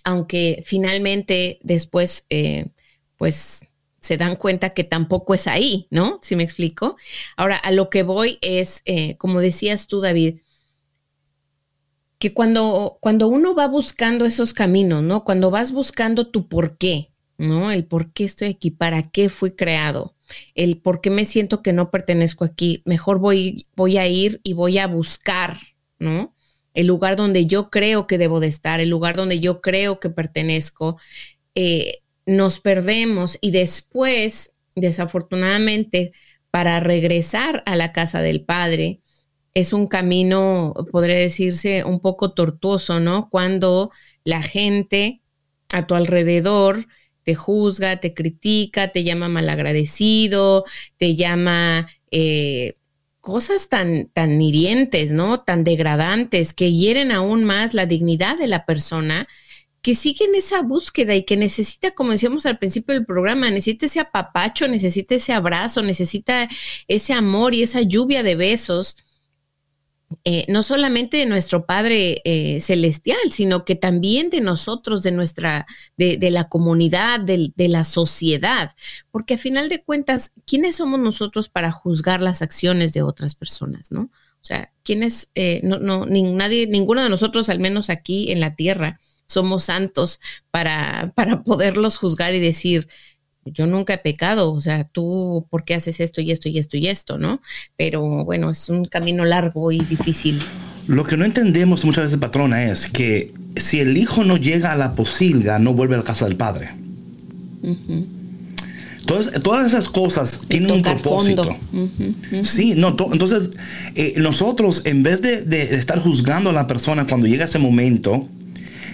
[0.04, 2.68] Aunque finalmente después, eh,
[3.18, 3.68] pues
[4.02, 6.20] se dan cuenta que tampoco es ahí, ¿no?
[6.22, 6.98] Si me explico?
[7.38, 10.40] Ahora, a lo que voy es, eh, como decías tú, David,
[12.20, 15.24] que cuando, cuando uno va buscando esos caminos, ¿no?
[15.24, 17.72] Cuando vas buscando tu por qué, ¿no?
[17.72, 20.16] El por qué estoy aquí, para qué fui creado,
[20.54, 24.54] el por qué me siento que no pertenezco aquí, mejor voy, voy a ir y
[24.54, 25.58] voy a buscar,
[26.00, 26.36] ¿no?
[26.74, 30.10] El lugar donde yo creo que debo de estar, el lugar donde yo creo que
[30.10, 30.98] pertenezco.
[31.56, 36.14] Eh, nos perdemos y después, desafortunadamente,
[36.52, 39.02] para regresar a la casa del Padre,
[39.54, 43.30] es un camino, podría decirse, un poco tortuoso, ¿no?
[43.30, 43.92] Cuando
[44.24, 45.22] la gente
[45.72, 46.88] a tu alrededor
[47.24, 50.66] te juzga, te critica, te llama malagradecido,
[50.98, 52.76] te llama eh,
[53.24, 55.40] cosas tan, tan hirientes, ¿no?
[55.40, 59.30] Tan degradantes que hieren aún más la dignidad de la persona
[59.82, 63.86] que sigue en esa búsqueda y que necesita, como decíamos al principio del programa, necesita
[63.86, 66.50] ese apapacho, necesita ese abrazo, necesita
[66.90, 68.98] ese amor y esa lluvia de besos,
[70.24, 75.66] eh, no solamente de nuestro Padre eh, Celestial, sino que también de nosotros, de nuestra,
[75.98, 78.72] de, de la comunidad, de, la sociedad,
[79.12, 83.92] porque a final de cuentas, ¿quiénes somos nosotros para juzgar las acciones de otras personas,
[83.92, 84.04] no?
[84.04, 88.56] O sea, ¿quiénes, eh, no, no, nadie, ninguno de nosotros, al menos aquí en la
[88.56, 90.20] tierra, somos santos
[90.52, 92.88] para, para poderlos juzgar y decir,
[93.46, 96.78] yo nunca he pecado, o sea, tú, ¿por qué haces esto y esto y esto
[96.78, 97.42] y esto, no?
[97.76, 100.40] Pero bueno, es un camino largo y difícil.
[100.88, 104.76] Lo que no entendemos muchas veces, patrona, es que si el hijo no llega a
[104.76, 106.72] la posilga, no vuelve a la casa del padre.
[109.00, 111.58] Entonces, todas esas cosas tienen un propósito.
[112.44, 113.50] Sí, no, entonces
[113.96, 118.28] eh, nosotros en vez de, de, estar juzgando a la persona cuando llega ese momento,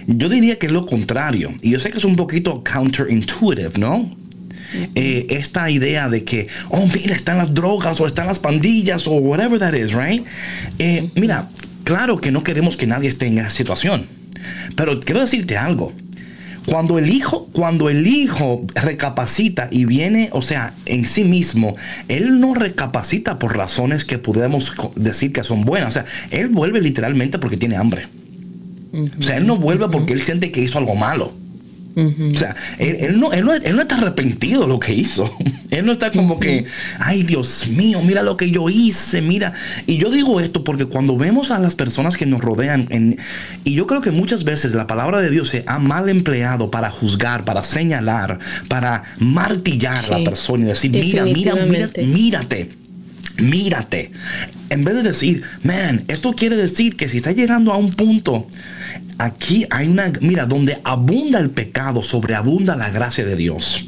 [0.06, 1.52] yo diría que es lo contrario.
[1.62, 4.10] Y yo sé que es un poquito counterintuitive, ¿no?
[4.94, 9.12] Eh, esta idea de que, oh, mira, están las drogas o están las pandillas o
[9.12, 10.24] whatever that is, right?
[10.78, 11.50] Eh, mira,
[11.84, 14.06] claro que no queremos que nadie esté en esa situación.
[14.76, 15.92] Pero quiero decirte algo.
[16.66, 21.74] Cuando el hijo, cuando el hijo recapacita y viene, o sea, en sí mismo,
[22.08, 25.88] él no recapacita por razones que podemos decir que son buenas.
[25.88, 28.06] O sea, él vuelve literalmente porque tiene hambre.
[28.92, 31.32] O sea, él no vuelve porque él siente que hizo algo malo.
[31.96, 35.30] O sea, él, no, él, no, está arrepentido de lo que hizo.
[35.70, 36.64] él no está como que,
[36.98, 39.52] ay Dios mío, mira lo que yo hice, mira.
[39.86, 43.16] Y yo digo esto porque cuando vemos a las personas que nos rodean,
[43.64, 46.90] y yo creo que muchas veces la palabra de Dios se ha mal empleado para
[46.90, 52.80] juzgar, para señalar, para martillar a la persona y decir, mira, mira, mira, mírate
[53.40, 54.12] mírate.
[54.68, 58.46] En vez de decir, man, esto quiere decir que si está llegando a un punto
[59.20, 63.84] Aquí hay una, mira, donde abunda el pecado, sobreabunda la gracia de Dios.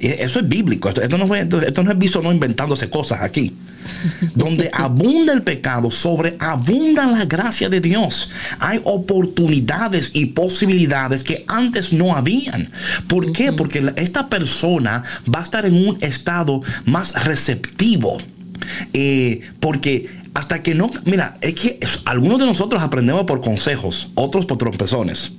[0.00, 3.54] Eso es bíblico, esto, no, esto no es visto no inventándose cosas aquí.
[4.34, 8.30] Donde abunda el pecado, sobreabunda la gracia de Dios.
[8.58, 12.70] Hay oportunidades y posibilidades que antes no habían.
[13.08, 13.52] ¿Por qué?
[13.52, 15.02] Porque esta persona
[15.32, 18.16] va a estar en un estado más receptivo.
[18.94, 24.46] Eh, porque hasta que no, mira, es que algunos de nosotros aprendemos por consejos, otros
[24.46, 25.32] por trompezones.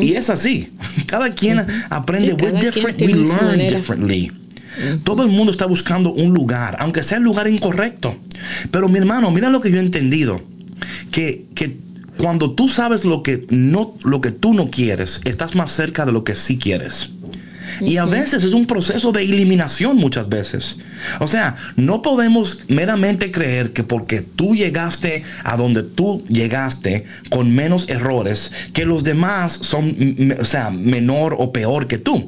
[0.00, 0.72] Y es así.
[1.06, 2.34] Cada quien aprende.
[2.60, 4.32] different, we learn differently.
[5.04, 8.16] Todo el mundo está buscando un lugar, aunque sea el lugar incorrecto.
[8.70, 10.40] Pero mi hermano, mira lo que yo he entendido.
[11.10, 11.78] Que, que
[12.16, 16.12] cuando tú sabes lo que, no, lo que tú no quieres, estás más cerca de
[16.12, 17.10] lo que sí quieres.
[17.80, 20.76] Y a veces es un proceso de eliminación muchas veces.
[21.20, 27.54] O sea, no podemos meramente creer que porque tú llegaste a donde tú llegaste con
[27.54, 32.26] menos errores, que los demás son, o sea, menor o peor que tú.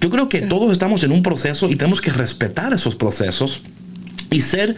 [0.00, 3.62] Yo creo que todos estamos en un proceso y tenemos que respetar esos procesos
[4.32, 4.74] y ser,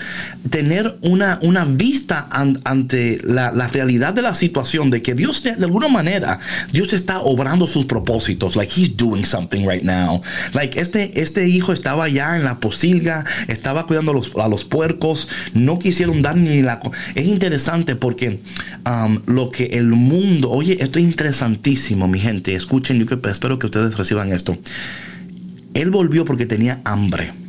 [0.51, 5.89] tener una, una vista ante la, realidad de la situación de que Dios de, alguna
[5.89, 6.39] manera,
[6.73, 10.21] Dios está obrando sus propósitos, like he's doing something right now.
[10.53, 15.29] Like este, este hijo estaba ya en la posilga, estaba cuidando los, a los puercos,
[15.53, 16.81] no quisieron dar ni la...
[17.15, 18.41] Es interesante porque
[18.87, 23.59] um, lo que el mundo, oye, esto es interesantísimo, mi gente, escuchen, yo que, espero
[23.59, 24.59] que ustedes reciban esto.
[25.75, 27.44] Él volvió porque tenía hambre.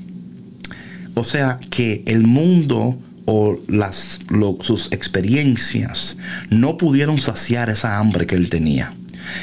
[1.15, 4.19] O sea que el mundo o las,
[4.61, 6.17] sus experiencias
[6.49, 8.93] no pudieron saciar esa hambre que él tenía.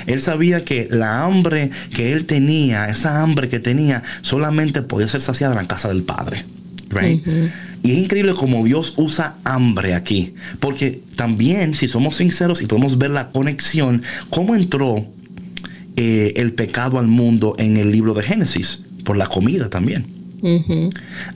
[0.06, 5.20] Él sabía que la hambre que él tenía, esa hambre que tenía, solamente podía ser
[5.20, 6.44] saciada en la casa del Padre.
[7.82, 10.34] Y es increíble cómo Dios usa hambre aquí.
[10.60, 15.06] Porque también, si somos sinceros y podemos ver la conexión, cómo entró
[15.96, 20.21] eh, el pecado al mundo en el libro de Génesis, por la comida también.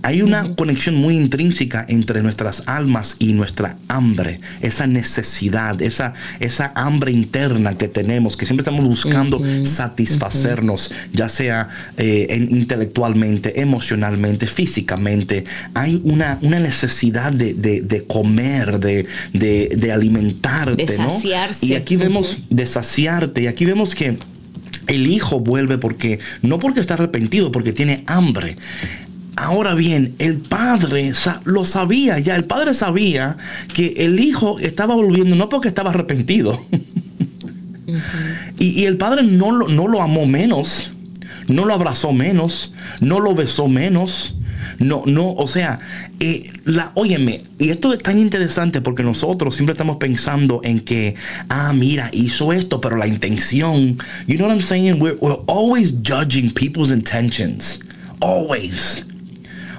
[0.02, 6.72] Hay una conexión muy intrínseca entre nuestras almas y nuestra hambre, esa necesidad, esa, esa
[6.74, 15.44] hambre interna que tenemos, que siempre estamos buscando satisfacernos, ya sea eh, intelectualmente, emocionalmente, físicamente.
[15.74, 21.20] Hay una, una necesidad de, comer, de, de, alimentarte, ¿no?
[21.61, 24.16] Y aquí vemos de saciarte, y aquí vemos que
[24.87, 28.57] el hijo vuelve porque, no porque está arrepentido, porque tiene hambre.
[29.37, 31.12] Ahora bien, el padre
[31.45, 33.37] lo sabía ya, el padre sabía
[33.74, 36.64] que el hijo estaba volviendo no porque estaba arrepentido.
[38.59, 40.91] y, el padre no lo, no lo amó menos,
[41.49, 44.36] no lo abrazó menos, no lo besó menos.
[44.78, 45.78] No, no, o sea,
[46.20, 51.14] eh, la, óyeme, y esto es tan interesante porque nosotros siempre estamos pensando en que,
[51.48, 55.00] ah, mira, hizo esto, pero la intención, you know what I'm saying?
[55.00, 57.80] We're, we're always judging people's intentions.
[58.20, 59.04] Always.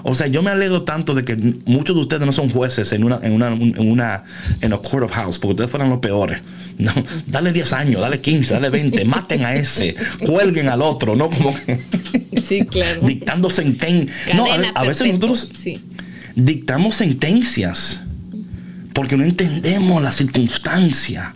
[0.10, 1.36] O sea, yo me alegro tanto de que
[1.66, 4.24] muchos de ustedes no son jueces en una, en una, en una,
[4.62, 6.42] en a court of house, porque ustedes fueron los peores.
[6.78, 6.92] No,
[7.26, 11.28] dale 10 años, dale 15, dale 20, maten a ese, cuelguen al otro, ¿no?
[11.32, 11.82] Como que
[12.44, 13.02] sí, claro.
[13.02, 14.36] dictando sentencias.
[14.36, 14.46] No,
[14.76, 15.52] a, veces nosotros
[16.36, 18.02] dictamos sentencias
[18.94, 21.34] porque no entendemos la circunstancia,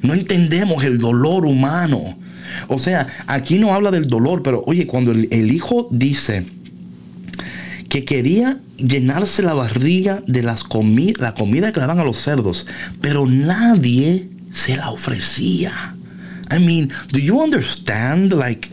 [0.00, 2.18] no entendemos el dolor humano.
[2.68, 6.46] O sea, aquí no habla del dolor, pero oye, cuando el hijo dice,
[7.94, 12.66] que quería llenarse la barriga de las la comida que le daban a los cerdos,
[13.00, 15.94] pero nadie se la ofrecía.
[16.50, 18.32] I mean, do you understand?
[18.32, 18.68] Like,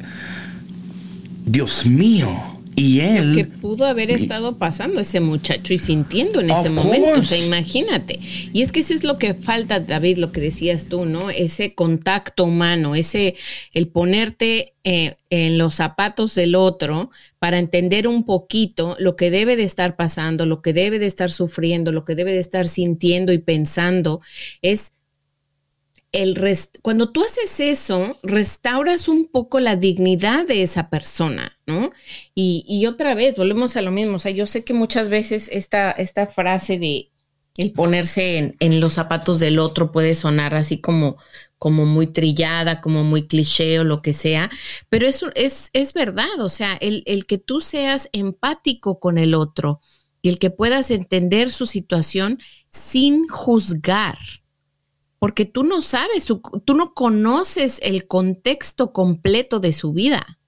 [1.46, 2.51] Dios mío.
[2.76, 3.36] Y él.
[3.36, 7.20] que pudo haber estado pasando ese muchacho y sintiendo en ese momento.
[7.20, 8.20] O sea, imagínate.
[8.54, 11.30] Y es que eso es lo que falta, David, lo que decías tú, ¿no?
[11.30, 13.36] Ese contacto humano, ese,
[13.74, 19.56] el ponerte eh, en los zapatos del otro para entender un poquito lo que debe
[19.56, 23.34] de estar pasando, lo que debe de estar sufriendo, lo que debe de estar sintiendo
[23.34, 24.22] y pensando.
[24.62, 24.94] Es
[26.12, 31.92] el cuando tú haces eso, restauras un poco la dignidad de esa persona, ¿no?
[32.36, 34.18] Y, otra vez, volvemos a lo mismo.
[34.18, 37.12] O sea, yo sé que muchas veces esta, esta frase de
[37.58, 41.18] el ponerse en, los zapatos del otro puede sonar así como,
[41.58, 44.50] como muy trillada, como muy cliché o lo que sea,
[44.90, 46.40] pero eso es, es verdad.
[46.40, 49.82] O sea, el, el que tú seas empático con el otro
[50.22, 52.40] y el que puedas entender su situación
[52.70, 54.18] sin juzgar
[55.22, 60.40] porque tú no sabes, tú no conoces el contexto completo de su vida.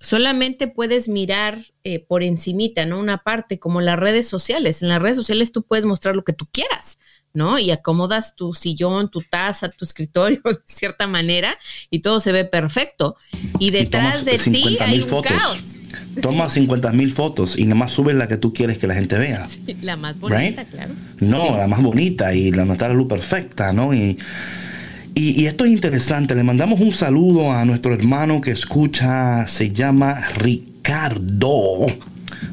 [0.00, 2.98] Solamente puedes mirar eh, por encimita, ¿no?
[2.98, 4.82] Una parte como las redes sociales.
[4.82, 6.98] En las redes sociales tú puedes mostrar lo que tú quieras,
[7.32, 7.60] ¿no?
[7.60, 11.56] Y acomodas tu sillón, tu taza, tu escritorio de cierta manera
[11.88, 13.14] y todo se ve perfecto.
[13.60, 15.79] Y detrás de ti hay un caos.
[16.20, 19.16] Toma 50 mil fotos y nada más subes la que tú quieres que la gente
[19.18, 19.46] vea.
[19.82, 20.94] la más bonita, claro.
[21.20, 23.94] No, la más bonita y la la luz perfecta, ¿no?
[23.94, 24.18] Y,
[25.14, 26.34] y, esto es interesante.
[26.34, 31.86] Le mandamos un saludo a nuestro hermano que escucha, se llama Ricardo.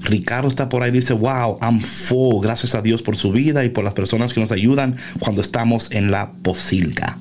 [0.02, 2.42] Ricardo está por ahí, dice, wow, I'm full.
[2.42, 5.92] Gracias a Dios por su vida y por las personas que nos ayudan cuando estamos
[5.92, 7.18] en la posilga.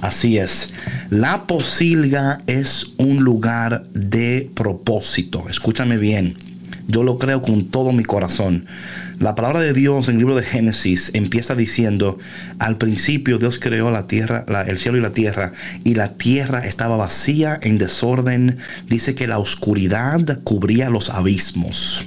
[0.00, 0.70] Así es.
[1.10, 5.44] La posilga es un lugar de propósito.
[5.48, 6.36] Escúchame bien.
[6.88, 8.66] Yo lo creo con todo mi corazón.
[9.18, 12.18] La palabra de Dios en el libro de Génesis empieza diciendo,
[12.58, 15.52] al principio Dios creó la tierra, el cielo y la tierra,
[15.84, 18.56] y la tierra estaba vacía, en desorden.
[18.88, 22.06] Dice que la oscuridad cubría los abismos.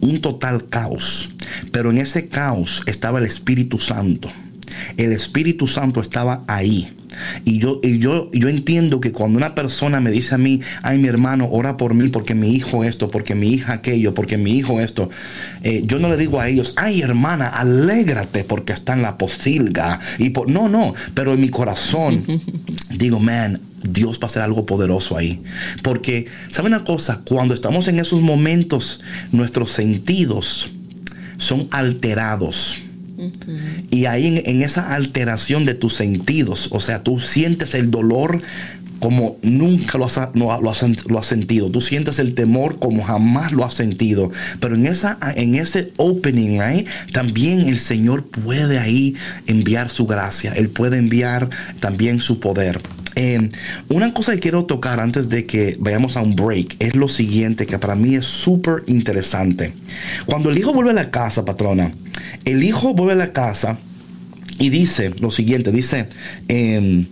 [0.00, 1.30] Un total caos.
[1.70, 4.30] Pero en ese caos estaba el Espíritu Santo.
[4.96, 6.90] El Espíritu Santo estaba ahí
[7.44, 10.98] Y yo, y yo, yo entiendo que cuando una persona me dice a mí, ay
[10.98, 14.56] mi hermano, ora por mí porque mi hijo esto, porque mi hija aquello, porque mi
[14.56, 15.10] hijo esto,
[15.62, 20.00] eh, yo no le digo a ellos, ay hermana, alégrate porque está en la posilga.
[20.18, 22.24] Y por, no, no, pero en mi corazón
[22.90, 25.42] digo, man, Dios va a hacer algo poderoso ahí.
[25.82, 27.22] Porque, ¿sabe una cosa?
[27.24, 29.00] Cuando estamos en esos momentos,
[29.32, 30.72] nuestros sentidos
[31.38, 32.82] son alterados.
[33.90, 38.42] Y ahí en, esa alteración de tus sentidos, o sea, tú sientes el dolor
[39.00, 41.70] como nunca lo has, lo, has, sentido.
[41.70, 44.30] Tú sientes el temor como jamás lo has sentido.
[44.60, 49.16] Pero en, esa, en ese opening, right, también el Señor puede ahí
[49.46, 50.52] enviar su gracia.
[50.52, 51.48] Él puede enviar
[51.80, 52.82] también su poder.
[53.16, 53.50] Eh,
[53.88, 57.66] una cosa que quiero tocar antes de que vayamos a un break es lo siguiente
[57.66, 59.72] que para mí es súper interesante.
[60.26, 61.92] Cuando el hijo vuelve a la casa, patrona,
[62.44, 63.78] el hijo vuelve a la casa
[64.58, 66.08] y dice lo siguiente, dice
[66.48, 67.06] em,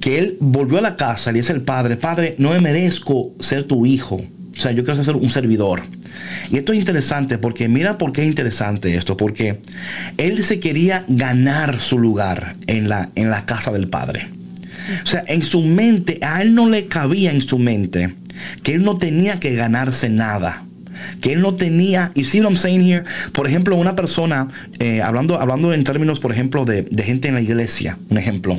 [0.00, 3.64] que él volvió a la casa y dice el padre, padre, no me merezco ser
[3.64, 4.16] tu hijo.
[4.16, 5.82] O sea, yo quiero ser un servidor.
[6.50, 9.16] Y esto es interesante porque mira por qué es interesante esto.
[9.16, 9.60] Porque
[10.18, 14.28] él se quería ganar su lugar en la, en la casa del padre.
[15.02, 18.14] O sea, en su mente, a él no le cabía en su mente
[18.62, 20.64] que él no tenía que ganarse nada
[21.20, 24.48] que él no tenía, y see what I'm saying here, por ejemplo, una persona,
[24.78, 28.56] eh, hablando, hablando en términos, por ejemplo, de, gente en la iglesia, un ejemplo,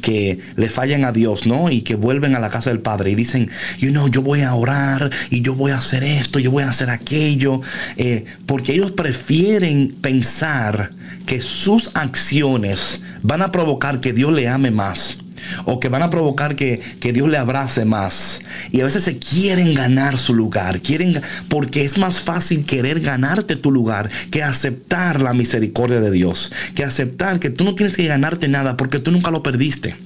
[0.00, 1.70] que le fallan a Dios, ¿no?
[1.70, 4.54] Y que vuelven a la casa del Padre y dicen, you know, yo voy a
[4.54, 7.60] orar y yo voy a hacer esto, yo voy a hacer aquello,
[7.96, 10.90] eh, porque ellos prefieren pensar
[11.26, 15.18] que sus acciones van a provocar que Dios le ame más
[15.64, 16.82] o que van a provocar que,
[17.14, 18.40] Dios le abrace más.
[18.72, 23.54] Y a veces se quieren ganar su lugar, quieren porque es más fácil querer ganarte
[23.56, 28.06] tu lugar que aceptar la misericordia de Dios, que aceptar que tú no tienes que
[28.06, 29.96] ganarte nada porque tú nunca lo perdiste.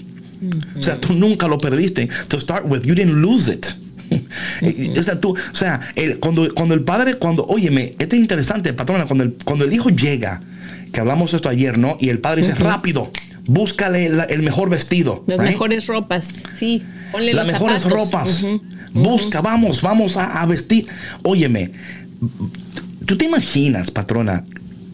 [0.78, 2.09] O sea, tú nunca lo perdiste.
[2.28, 3.66] To start with, you didn't lose it.
[4.99, 5.80] o sea, tú, o sea
[6.20, 9.91] cuando, cuando el padre, cuando, óyeme, esto es interesante, patrona, cuando el, cuando el hijo
[9.91, 10.41] llega,
[10.93, 11.97] que hablamos esto ayer, ¿no?
[12.01, 13.11] Y el padre dice, rápido,
[13.49, 15.25] búscale el mejor vestido.
[15.27, 16.85] Las mejores ropas, sí.
[17.11, 18.45] Ponle Las mejores ropas.
[18.93, 20.87] Busca, vamos, vamos a, vestir.
[21.23, 21.73] Óyeme,
[23.07, 24.45] ¿tú te imaginas, patrona,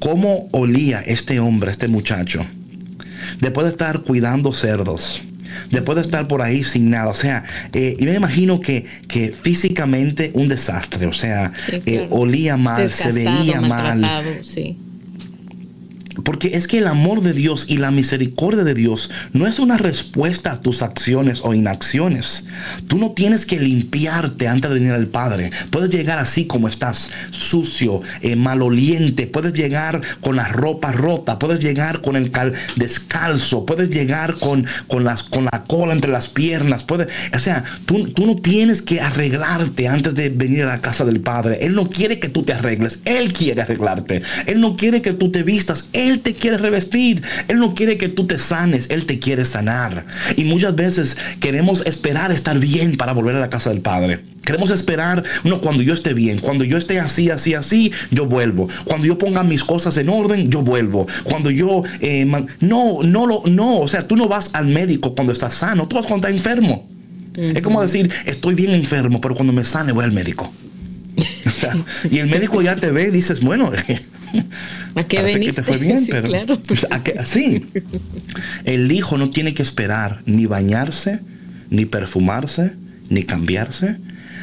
[0.00, 2.46] cómo olía este hombre, este muchacho?
[3.40, 5.22] Después de estar cuidando cerdos
[5.70, 7.08] después de estar por ahí sin nada.
[7.08, 11.06] O sea, eh, y me imagino que, que físicamente un desastre.
[11.06, 11.52] O sea,
[11.86, 14.04] eh, olía mal, se veía mal.
[14.42, 14.76] Sí.
[16.22, 19.76] Porque es que el amor de Dios y la misericordia de Dios no es una
[19.76, 22.44] respuesta a tus acciones o inacciones.
[22.88, 25.50] Tú no tienes que limpiarte antes de venir al Padre.
[25.70, 29.26] Puedes llegar así como estás, sucio, eh, maloliente.
[29.26, 31.38] Puedes llegar con la ropa rota.
[31.38, 33.66] Puedes llegar con el cal descalzo.
[33.66, 36.84] Puedes llegar con, con, las, con la cola entre las piernas.
[36.84, 41.04] Puedes, o sea, tú, tú no tienes que arreglarte antes de venir a la casa
[41.04, 41.58] del Padre.
[41.60, 43.00] Él no quiere que tú te arregles.
[43.04, 44.22] Él quiere arreglarte.
[44.46, 45.86] Él no quiere que tú te vistas.
[45.92, 47.22] Él te quiere revestir.
[47.48, 48.86] Él no quiere que tú te sanes.
[48.90, 50.06] Él te quiere sanar.
[50.36, 54.24] Y muchas veces queremos esperar estar bien para volver a la casa del Padre.
[54.44, 58.68] Queremos esperar, no, cuando yo esté bien, cuando yo esté así, así, así, yo vuelvo.
[58.84, 61.06] Cuando yo ponga mis cosas en orden, yo vuelvo.
[61.24, 62.26] Cuando yo, eh,
[62.60, 65.96] no, no, lo, no, o sea, tú no vas al médico cuando estás sano, tú
[65.96, 66.88] vas cuando estás enfermo.
[67.36, 70.52] Es como decir, estoy bien enfermo, pero cuando me sane voy al médico.
[72.10, 73.72] y el médico ya te ve y dices, bueno,
[74.94, 75.46] ¿A qué veniste?
[75.46, 76.60] Que te fue bien, pero, claro.
[77.24, 77.66] sí.
[78.64, 81.20] El hijo no tiene que esperar ni bañarse,
[81.70, 82.72] ni perfumarse,
[83.08, 83.96] ni cambiarse,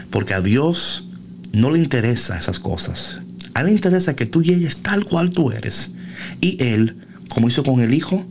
[0.09, 1.07] porque a Dios
[1.53, 3.21] no le interesa esas cosas.
[3.53, 5.91] A él le interesa que tú llegues tal cual tú eres.
[6.39, 6.95] Y él,
[7.29, 8.25] como hizo con el hijo,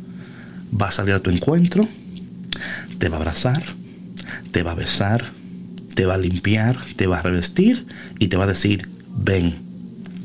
[0.81, 1.89] va a salir a tu encuentro,
[2.99, 3.63] te va a abrazar,
[4.51, 5.33] te va a besar,
[5.95, 7.87] te va a limpiar, te va a revestir
[8.19, 9.70] y te va a decir, ven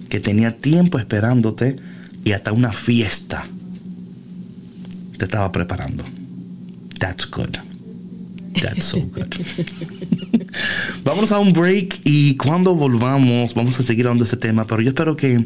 [0.09, 1.77] que tenía tiempo esperándote
[2.23, 3.45] y hasta una fiesta
[5.17, 6.03] te estaba preparando.
[6.99, 7.57] That's good.
[8.61, 9.35] That's so good.
[11.03, 14.81] vamos a un break y cuando volvamos vamos a seguir hablando de este tema, pero
[14.81, 15.45] yo espero que,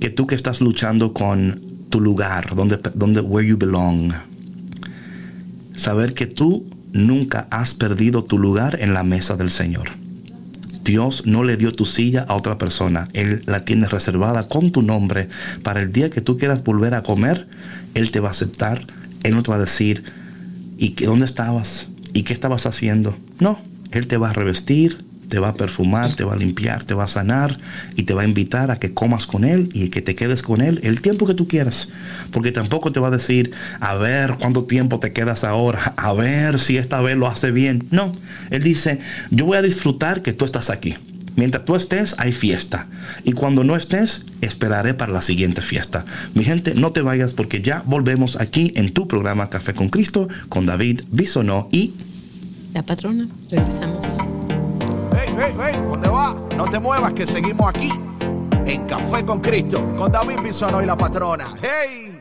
[0.00, 1.60] que tú que estás luchando con
[1.90, 4.12] tu lugar, donde, donde, where you belong,
[5.76, 9.90] saber que tú nunca has perdido tu lugar en la mesa del Señor.
[10.88, 13.08] Dios no le dio tu silla a otra persona.
[13.12, 15.28] Él la tiene reservada con tu nombre
[15.62, 17.46] para el día que tú quieras volver a comer.
[17.92, 18.86] Él te va a aceptar.
[19.22, 20.02] Él no te va a decir,
[20.78, 21.88] ¿y dónde estabas?
[22.14, 23.18] ¿Y qué estabas haciendo?
[23.38, 23.60] No,
[23.90, 27.04] Él te va a revestir, te va a perfumar, te va a limpiar, te va
[27.04, 27.56] a sanar
[27.96, 30.60] y te va a invitar a que comas con Él y que te quedes con
[30.60, 31.88] Él el tiempo que tú quieras.
[32.30, 36.58] Porque tampoco te va a decir, a ver cuánto tiempo te quedas ahora, a ver
[36.58, 37.86] si esta vez lo hace bien.
[37.90, 38.12] No,
[38.50, 38.98] Él dice,
[39.30, 40.96] yo voy a disfrutar que tú estás aquí.
[41.36, 42.88] Mientras tú estés, hay fiesta.
[43.22, 46.04] Y cuando no estés, esperaré para la siguiente fiesta.
[46.34, 50.26] Mi gente, no te vayas porque ya volvemos aquí en tu programa Café con Cristo
[50.48, 51.92] con David Bisonó y...
[52.74, 54.18] La patrona, regresamos
[55.38, 56.34] hey, hey, ¿dónde va?
[56.56, 57.90] No te muevas que seguimos aquí
[58.66, 61.46] en Café con Cristo, con David Bisono y la patrona.
[61.62, 62.20] ¡Hey!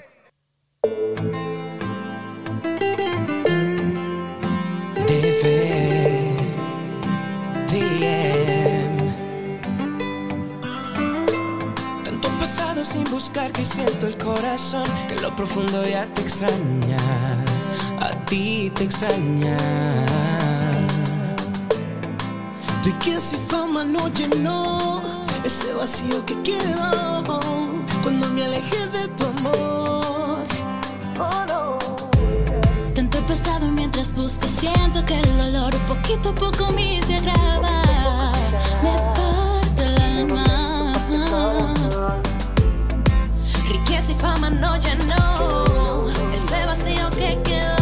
[12.03, 16.97] Tanto pasado sin buscar que siento el corazón, que lo profundo ya te extraña,
[17.99, 19.57] a ti te extraña
[22.88, 25.01] de que si fama no llenó
[25.43, 27.23] ese vacío que quedó
[28.01, 30.45] cuando me alejé de tu amor.
[31.19, 31.77] Oh, no.
[32.95, 37.81] Tanto pesado mientras busco, siento que el dolor poquito a poco me se agrava.
[38.83, 40.93] Me parte el alma.
[43.69, 47.76] Riqueza y fama no llenó ese vacío que quedó.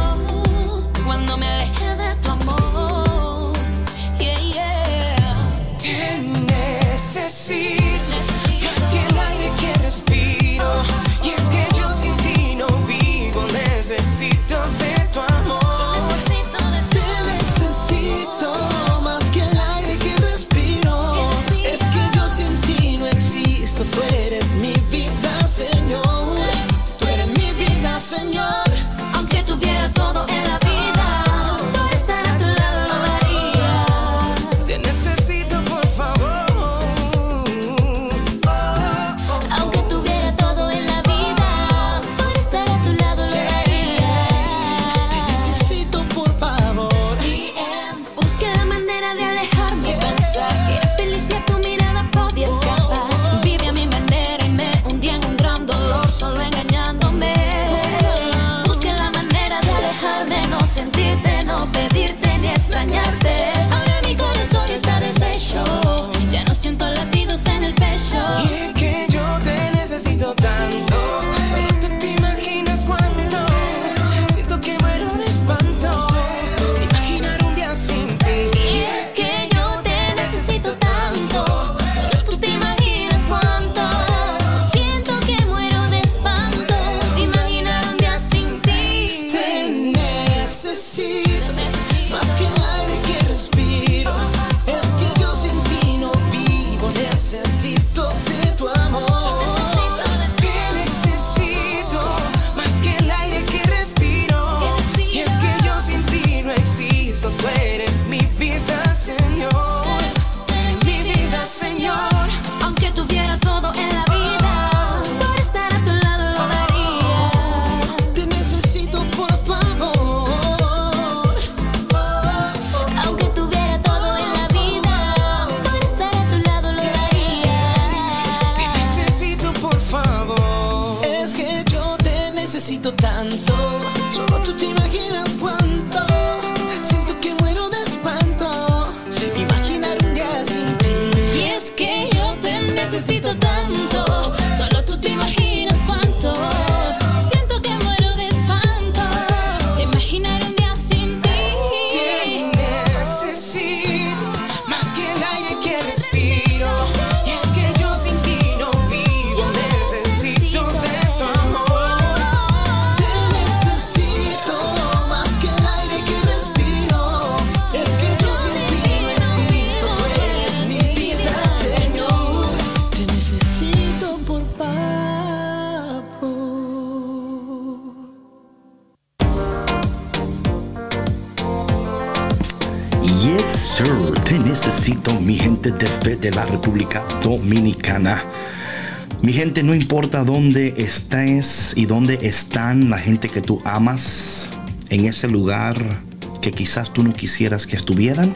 [189.26, 194.48] Mi gente, no importa dónde estés y dónde están la gente que tú amas,
[194.92, 196.04] en ese lugar
[196.44, 198.36] que quizás tú no quisieras que estuvieran,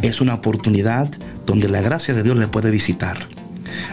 [0.00, 1.10] es una oportunidad
[1.44, 3.26] donde la gracia de Dios le puede visitar.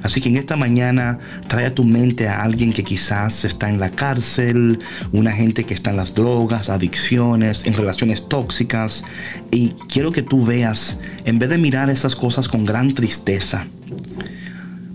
[0.03, 1.17] Así que en esta mañana
[1.47, 4.77] trae a tu mente a alguien que quizás está en la cárcel,
[5.11, 9.03] una gente que está en las drogas, adicciones, en relaciones tóxicas.
[9.49, 13.65] Y quiero que tú veas, en vez de mirar esas cosas con gran tristeza,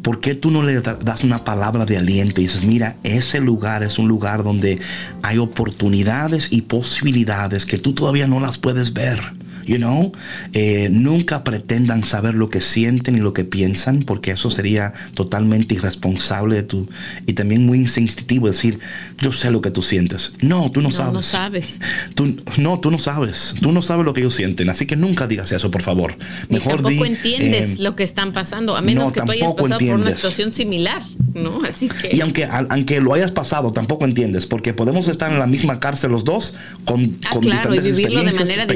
[0.04, 3.40] ¿por qué tú no le da- das una palabra de aliento y dices, mira, ese
[3.40, 4.78] lugar es un lugar donde
[5.22, 9.18] hay oportunidades y posibilidades que tú todavía no las puedes ver?
[9.66, 10.12] You know,
[10.52, 15.74] Eh, nunca pretendan saber lo que sienten y lo que piensan, porque eso sería totalmente
[15.74, 16.88] irresponsable de tu
[17.26, 18.78] y también muy instintivo decir,
[19.20, 20.32] yo sé lo que tú sientes.
[20.40, 21.12] No, tú no, No, sabes.
[21.14, 21.78] no sabes.
[22.14, 23.54] Tú, no, tú no sabes.
[23.60, 24.68] Tú no sabes lo que ellos sienten.
[24.70, 26.14] Así que nunca digas eso, por favor.
[26.48, 29.30] Y Mejor tampoco di, entiendes eh, lo que están pasando, a menos no, que tú
[29.32, 31.02] hayas pasado por una situación similar,
[31.34, 31.62] ¿no?
[31.68, 35.46] Así que Y aunque, aunque lo hayas pasado, tampoco entiendes, porque podemos estar en la
[35.46, 36.54] misma cárcel los dos
[36.84, 38.74] con, Ah, con claro, y diferentes vivirlo de manera diferente,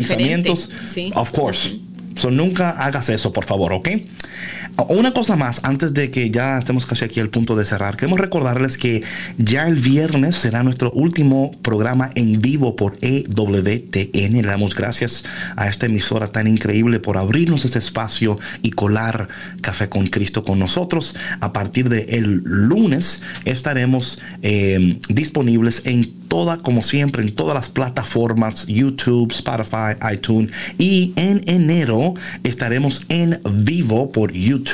[0.50, 0.70] pensamientos.
[1.14, 1.74] Of course.
[2.16, 3.88] So, nunca hagas eso, por favor, ¿ok?
[4.86, 8.20] Una cosa más, antes de que ya estemos casi aquí al punto de cerrar, queremos
[8.20, 9.02] recordarles que
[9.36, 14.34] ya el viernes será nuestro último programa en vivo por EWTN.
[14.34, 15.24] Le damos gracias
[15.56, 19.26] a esta emisora tan increíble por abrirnos este espacio y colar
[19.62, 21.16] Café con Cristo con nosotros.
[21.40, 27.68] A partir del el lunes estaremos eh, disponibles en toda, como siempre, en todas las
[27.68, 30.52] plataformas, YouTube, Spotify, iTunes.
[30.76, 32.14] Y en enero
[32.44, 34.67] estaremos en vivo por YouTube.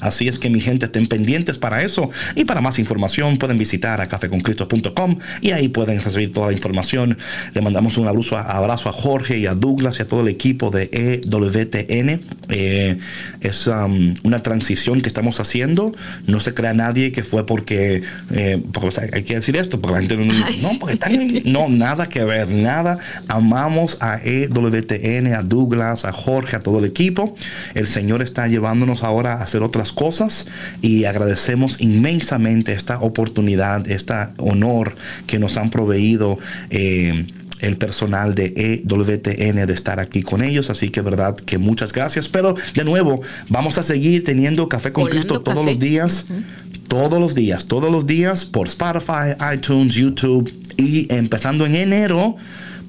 [0.00, 2.10] Así es que mi gente estén pendientes para eso.
[2.36, 7.18] Y para más información pueden visitar a cafeconcristo.com y ahí pueden recibir toda la información.
[7.54, 10.28] Le mandamos un abrazo a, abrazo a Jorge y a Douglas y a todo el
[10.28, 12.22] equipo de EWTN.
[12.48, 12.98] Eh,
[13.40, 15.92] es um, una transición que estamos haciendo.
[16.26, 19.80] No se crea nadie que fue porque, eh, porque, o sea, hay que decir esto,
[19.80, 22.98] porque la gente no, Ay, no, porque están no, nada que ver, nada.
[23.28, 27.34] Amamos a EWTN, a Douglas, a Jorge, a todo el equipo.
[27.74, 30.46] El Señor está llevándonos ahora a hacer otras cosas
[30.82, 34.94] y agradecemos inmensamente esta oportunidad, este honor
[35.26, 36.38] que nos han proveído.
[36.70, 37.26] eh,
[37.60, 42.28] el personal de EWTN de estar aquí con ellos, así que verdad que muchas gracias,
[42.28, 45.66] pero de nuevo vamos a seguir teniendo café con Cristo todos café.
[45.66, 46.24] los días,
[46.88, 52.36] todos los días, todos los días por Spotify, iTunes, YouTube y empezando en enero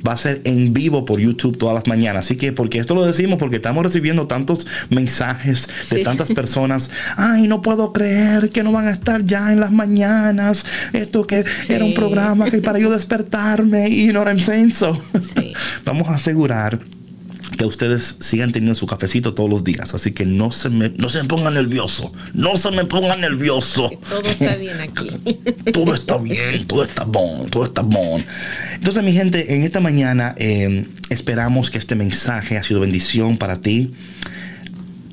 [0.08, 2.26] va a ser en vivo por YouTube todas las mañanas.
[2.26, 6.04] Así que, porque esto lo decimos, porque estamos recibiendo tantos mensajes de Sí.
[6.04, 6.90] tantas personas.
[7.18, 10.66] Ay, no puedo creer que no van a estar ya en las mañanas.
[10.94, 13.90] Esto que era un programa que para yo despertarme.
[13.90, 14.74] Y you know what I'm saying?
[14.74, 14.94] So,
[15.36, 15.54] Sí.
[15.86, 16.80] vamos a asegurar
[17.58, 19.94] que ustedes sigan teniendo su cafecito todos los días.
[19.94, 22.12] Así que no se me, no se me pongan nervioso.
[22.34, 23.92] No se me pongan nervioso.
[24.10, 25.10] todo está bien aquí.
[25.74, 28.24] todo está bien, todo está bon, todo está bon.
[28.74, 33.56] Entonces, mi gente, en esta mañana eh, esperamos que este mensaje ha sido bendición para
[33.56, 33.94] ti.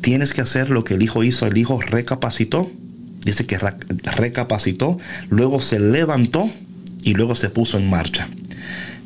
[0.00, 1.46] Tienes que hacer lo que el hijo hizo.
[1.46, 2.70] El hijo recapacitó.
[3.24, 3.58] Dice que
[4.16, 4.98] recapacitó.
[5.28, 6.50] Luego se levantó
[7.02, 8.28] y luego se puso en marcha.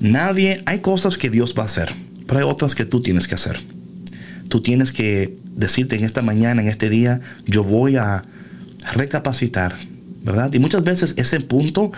[0.01, 1.93] Nadie, hay cosas que Dios va a hacer,
[2.27, 3.61] pero hay otras que tú tienes que hacer.
[4.49, 8.25] Tú tienes que decirte en esta mañana, en este día, yo voy a
[8.95, 9.77] recapacitar,
[10.23, 10.53] ¿verdad?
[10.53, 11.93] Y muchas veces ese punto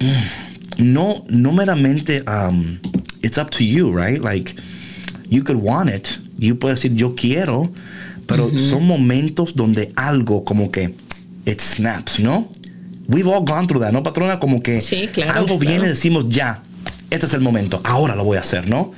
[0.00, 2.78] mm, no, no meramente, um,
[3.22, 4.18] it's up to you, right?
[4.18, 4.54] Like,
[5.28, 7.70] you could want it, you puedes decir yo quiero,
[8.26, 10.94] pero son momentos donde algo como que
[11.46, 12.50] it snaps, ¿no?
[13.06, 14.40] We've all gone through that, ¿no, patrona?
[14.40, 16.62] Como que Sí, claro, algo viene, decimos ya,
[17.14, 18.92] este es el momento, ahora lo voy a hacer, ¿no?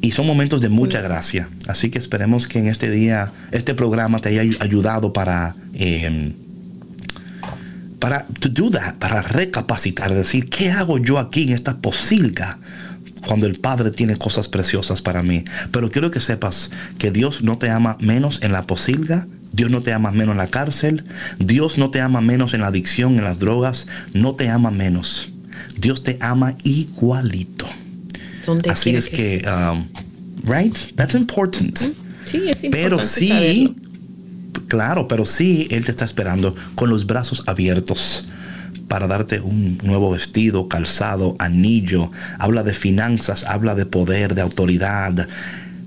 [0.00, 1.48] Y son momentos de mucha gracia.
[1.68, 6.34] Así que esperemos que en este día, este programa te haya ay- ayudado para, eh,
[7.98, 12.58] para to do that, para recapacitar, decir, ¿qué hago yo aquí en esta posilga?
[13.26, 15.44] Cuando el Padre tiene cosas preciosas para mí.
[15.70, 19.80] Pero quiero que sepas que Dios no te ama menos en la posilga, Dios no
[19.80, 21.04] te ama menos en la cárcel,
[21.38, 25.30] Dios no te ama menos en la adicción, en las drogas, no te ama menos.
[25.76, 27.66] Dios te ama igualito.
[28.46, 29.86] Donde Así es que, um,
[30.44, 30.76] right?
[30.96, 31.78] That's important.
[32.24, 33.74] sí, es importante Pero sí, saberlo.
[34.68, 38.26] claro, pero sí, Él te está esperando con los brazos abiertos
[38.88, 42.10] para darte un nuevo vestido, calzado, anillo.
[42.38, 45.26] Habla de finanzas, habla de poder, de autoridad.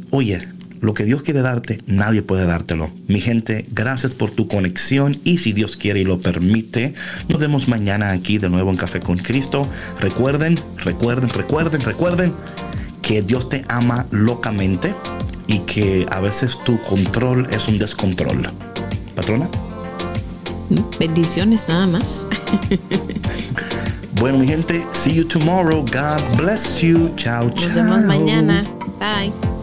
[0.10, 0.42] Oye,
[0.82, 2.92] lo que Dios quiere darte, nadie puede dártelo.
[3.08, 6.94] Mi gente, gracias por tu conexión y si Dios quiere y lo permite,
[7.28, 9.68] nos vemos mañana aquí de nuevo en Café con Cristo.
[10.00, 12.34] Recuerden, recuerden, recuerden, recuerden
[13.02, 14.94] que Dios te ama locamente
[15.48, 18.52] y que a veces tu control es un descontrol.
[19.16, 19.50] Patrona.
[21.00, 22.26] Bendiciones nada más.
[24.20, 25.86] Bueno, mi gente, see you tomorrow.
[25.86, 27.14] God bless you.
[27.18, 27.68] Chao, chao.
[27.68, 28.64] Nos vemos mañana.
[29.00, 29.57] Bye.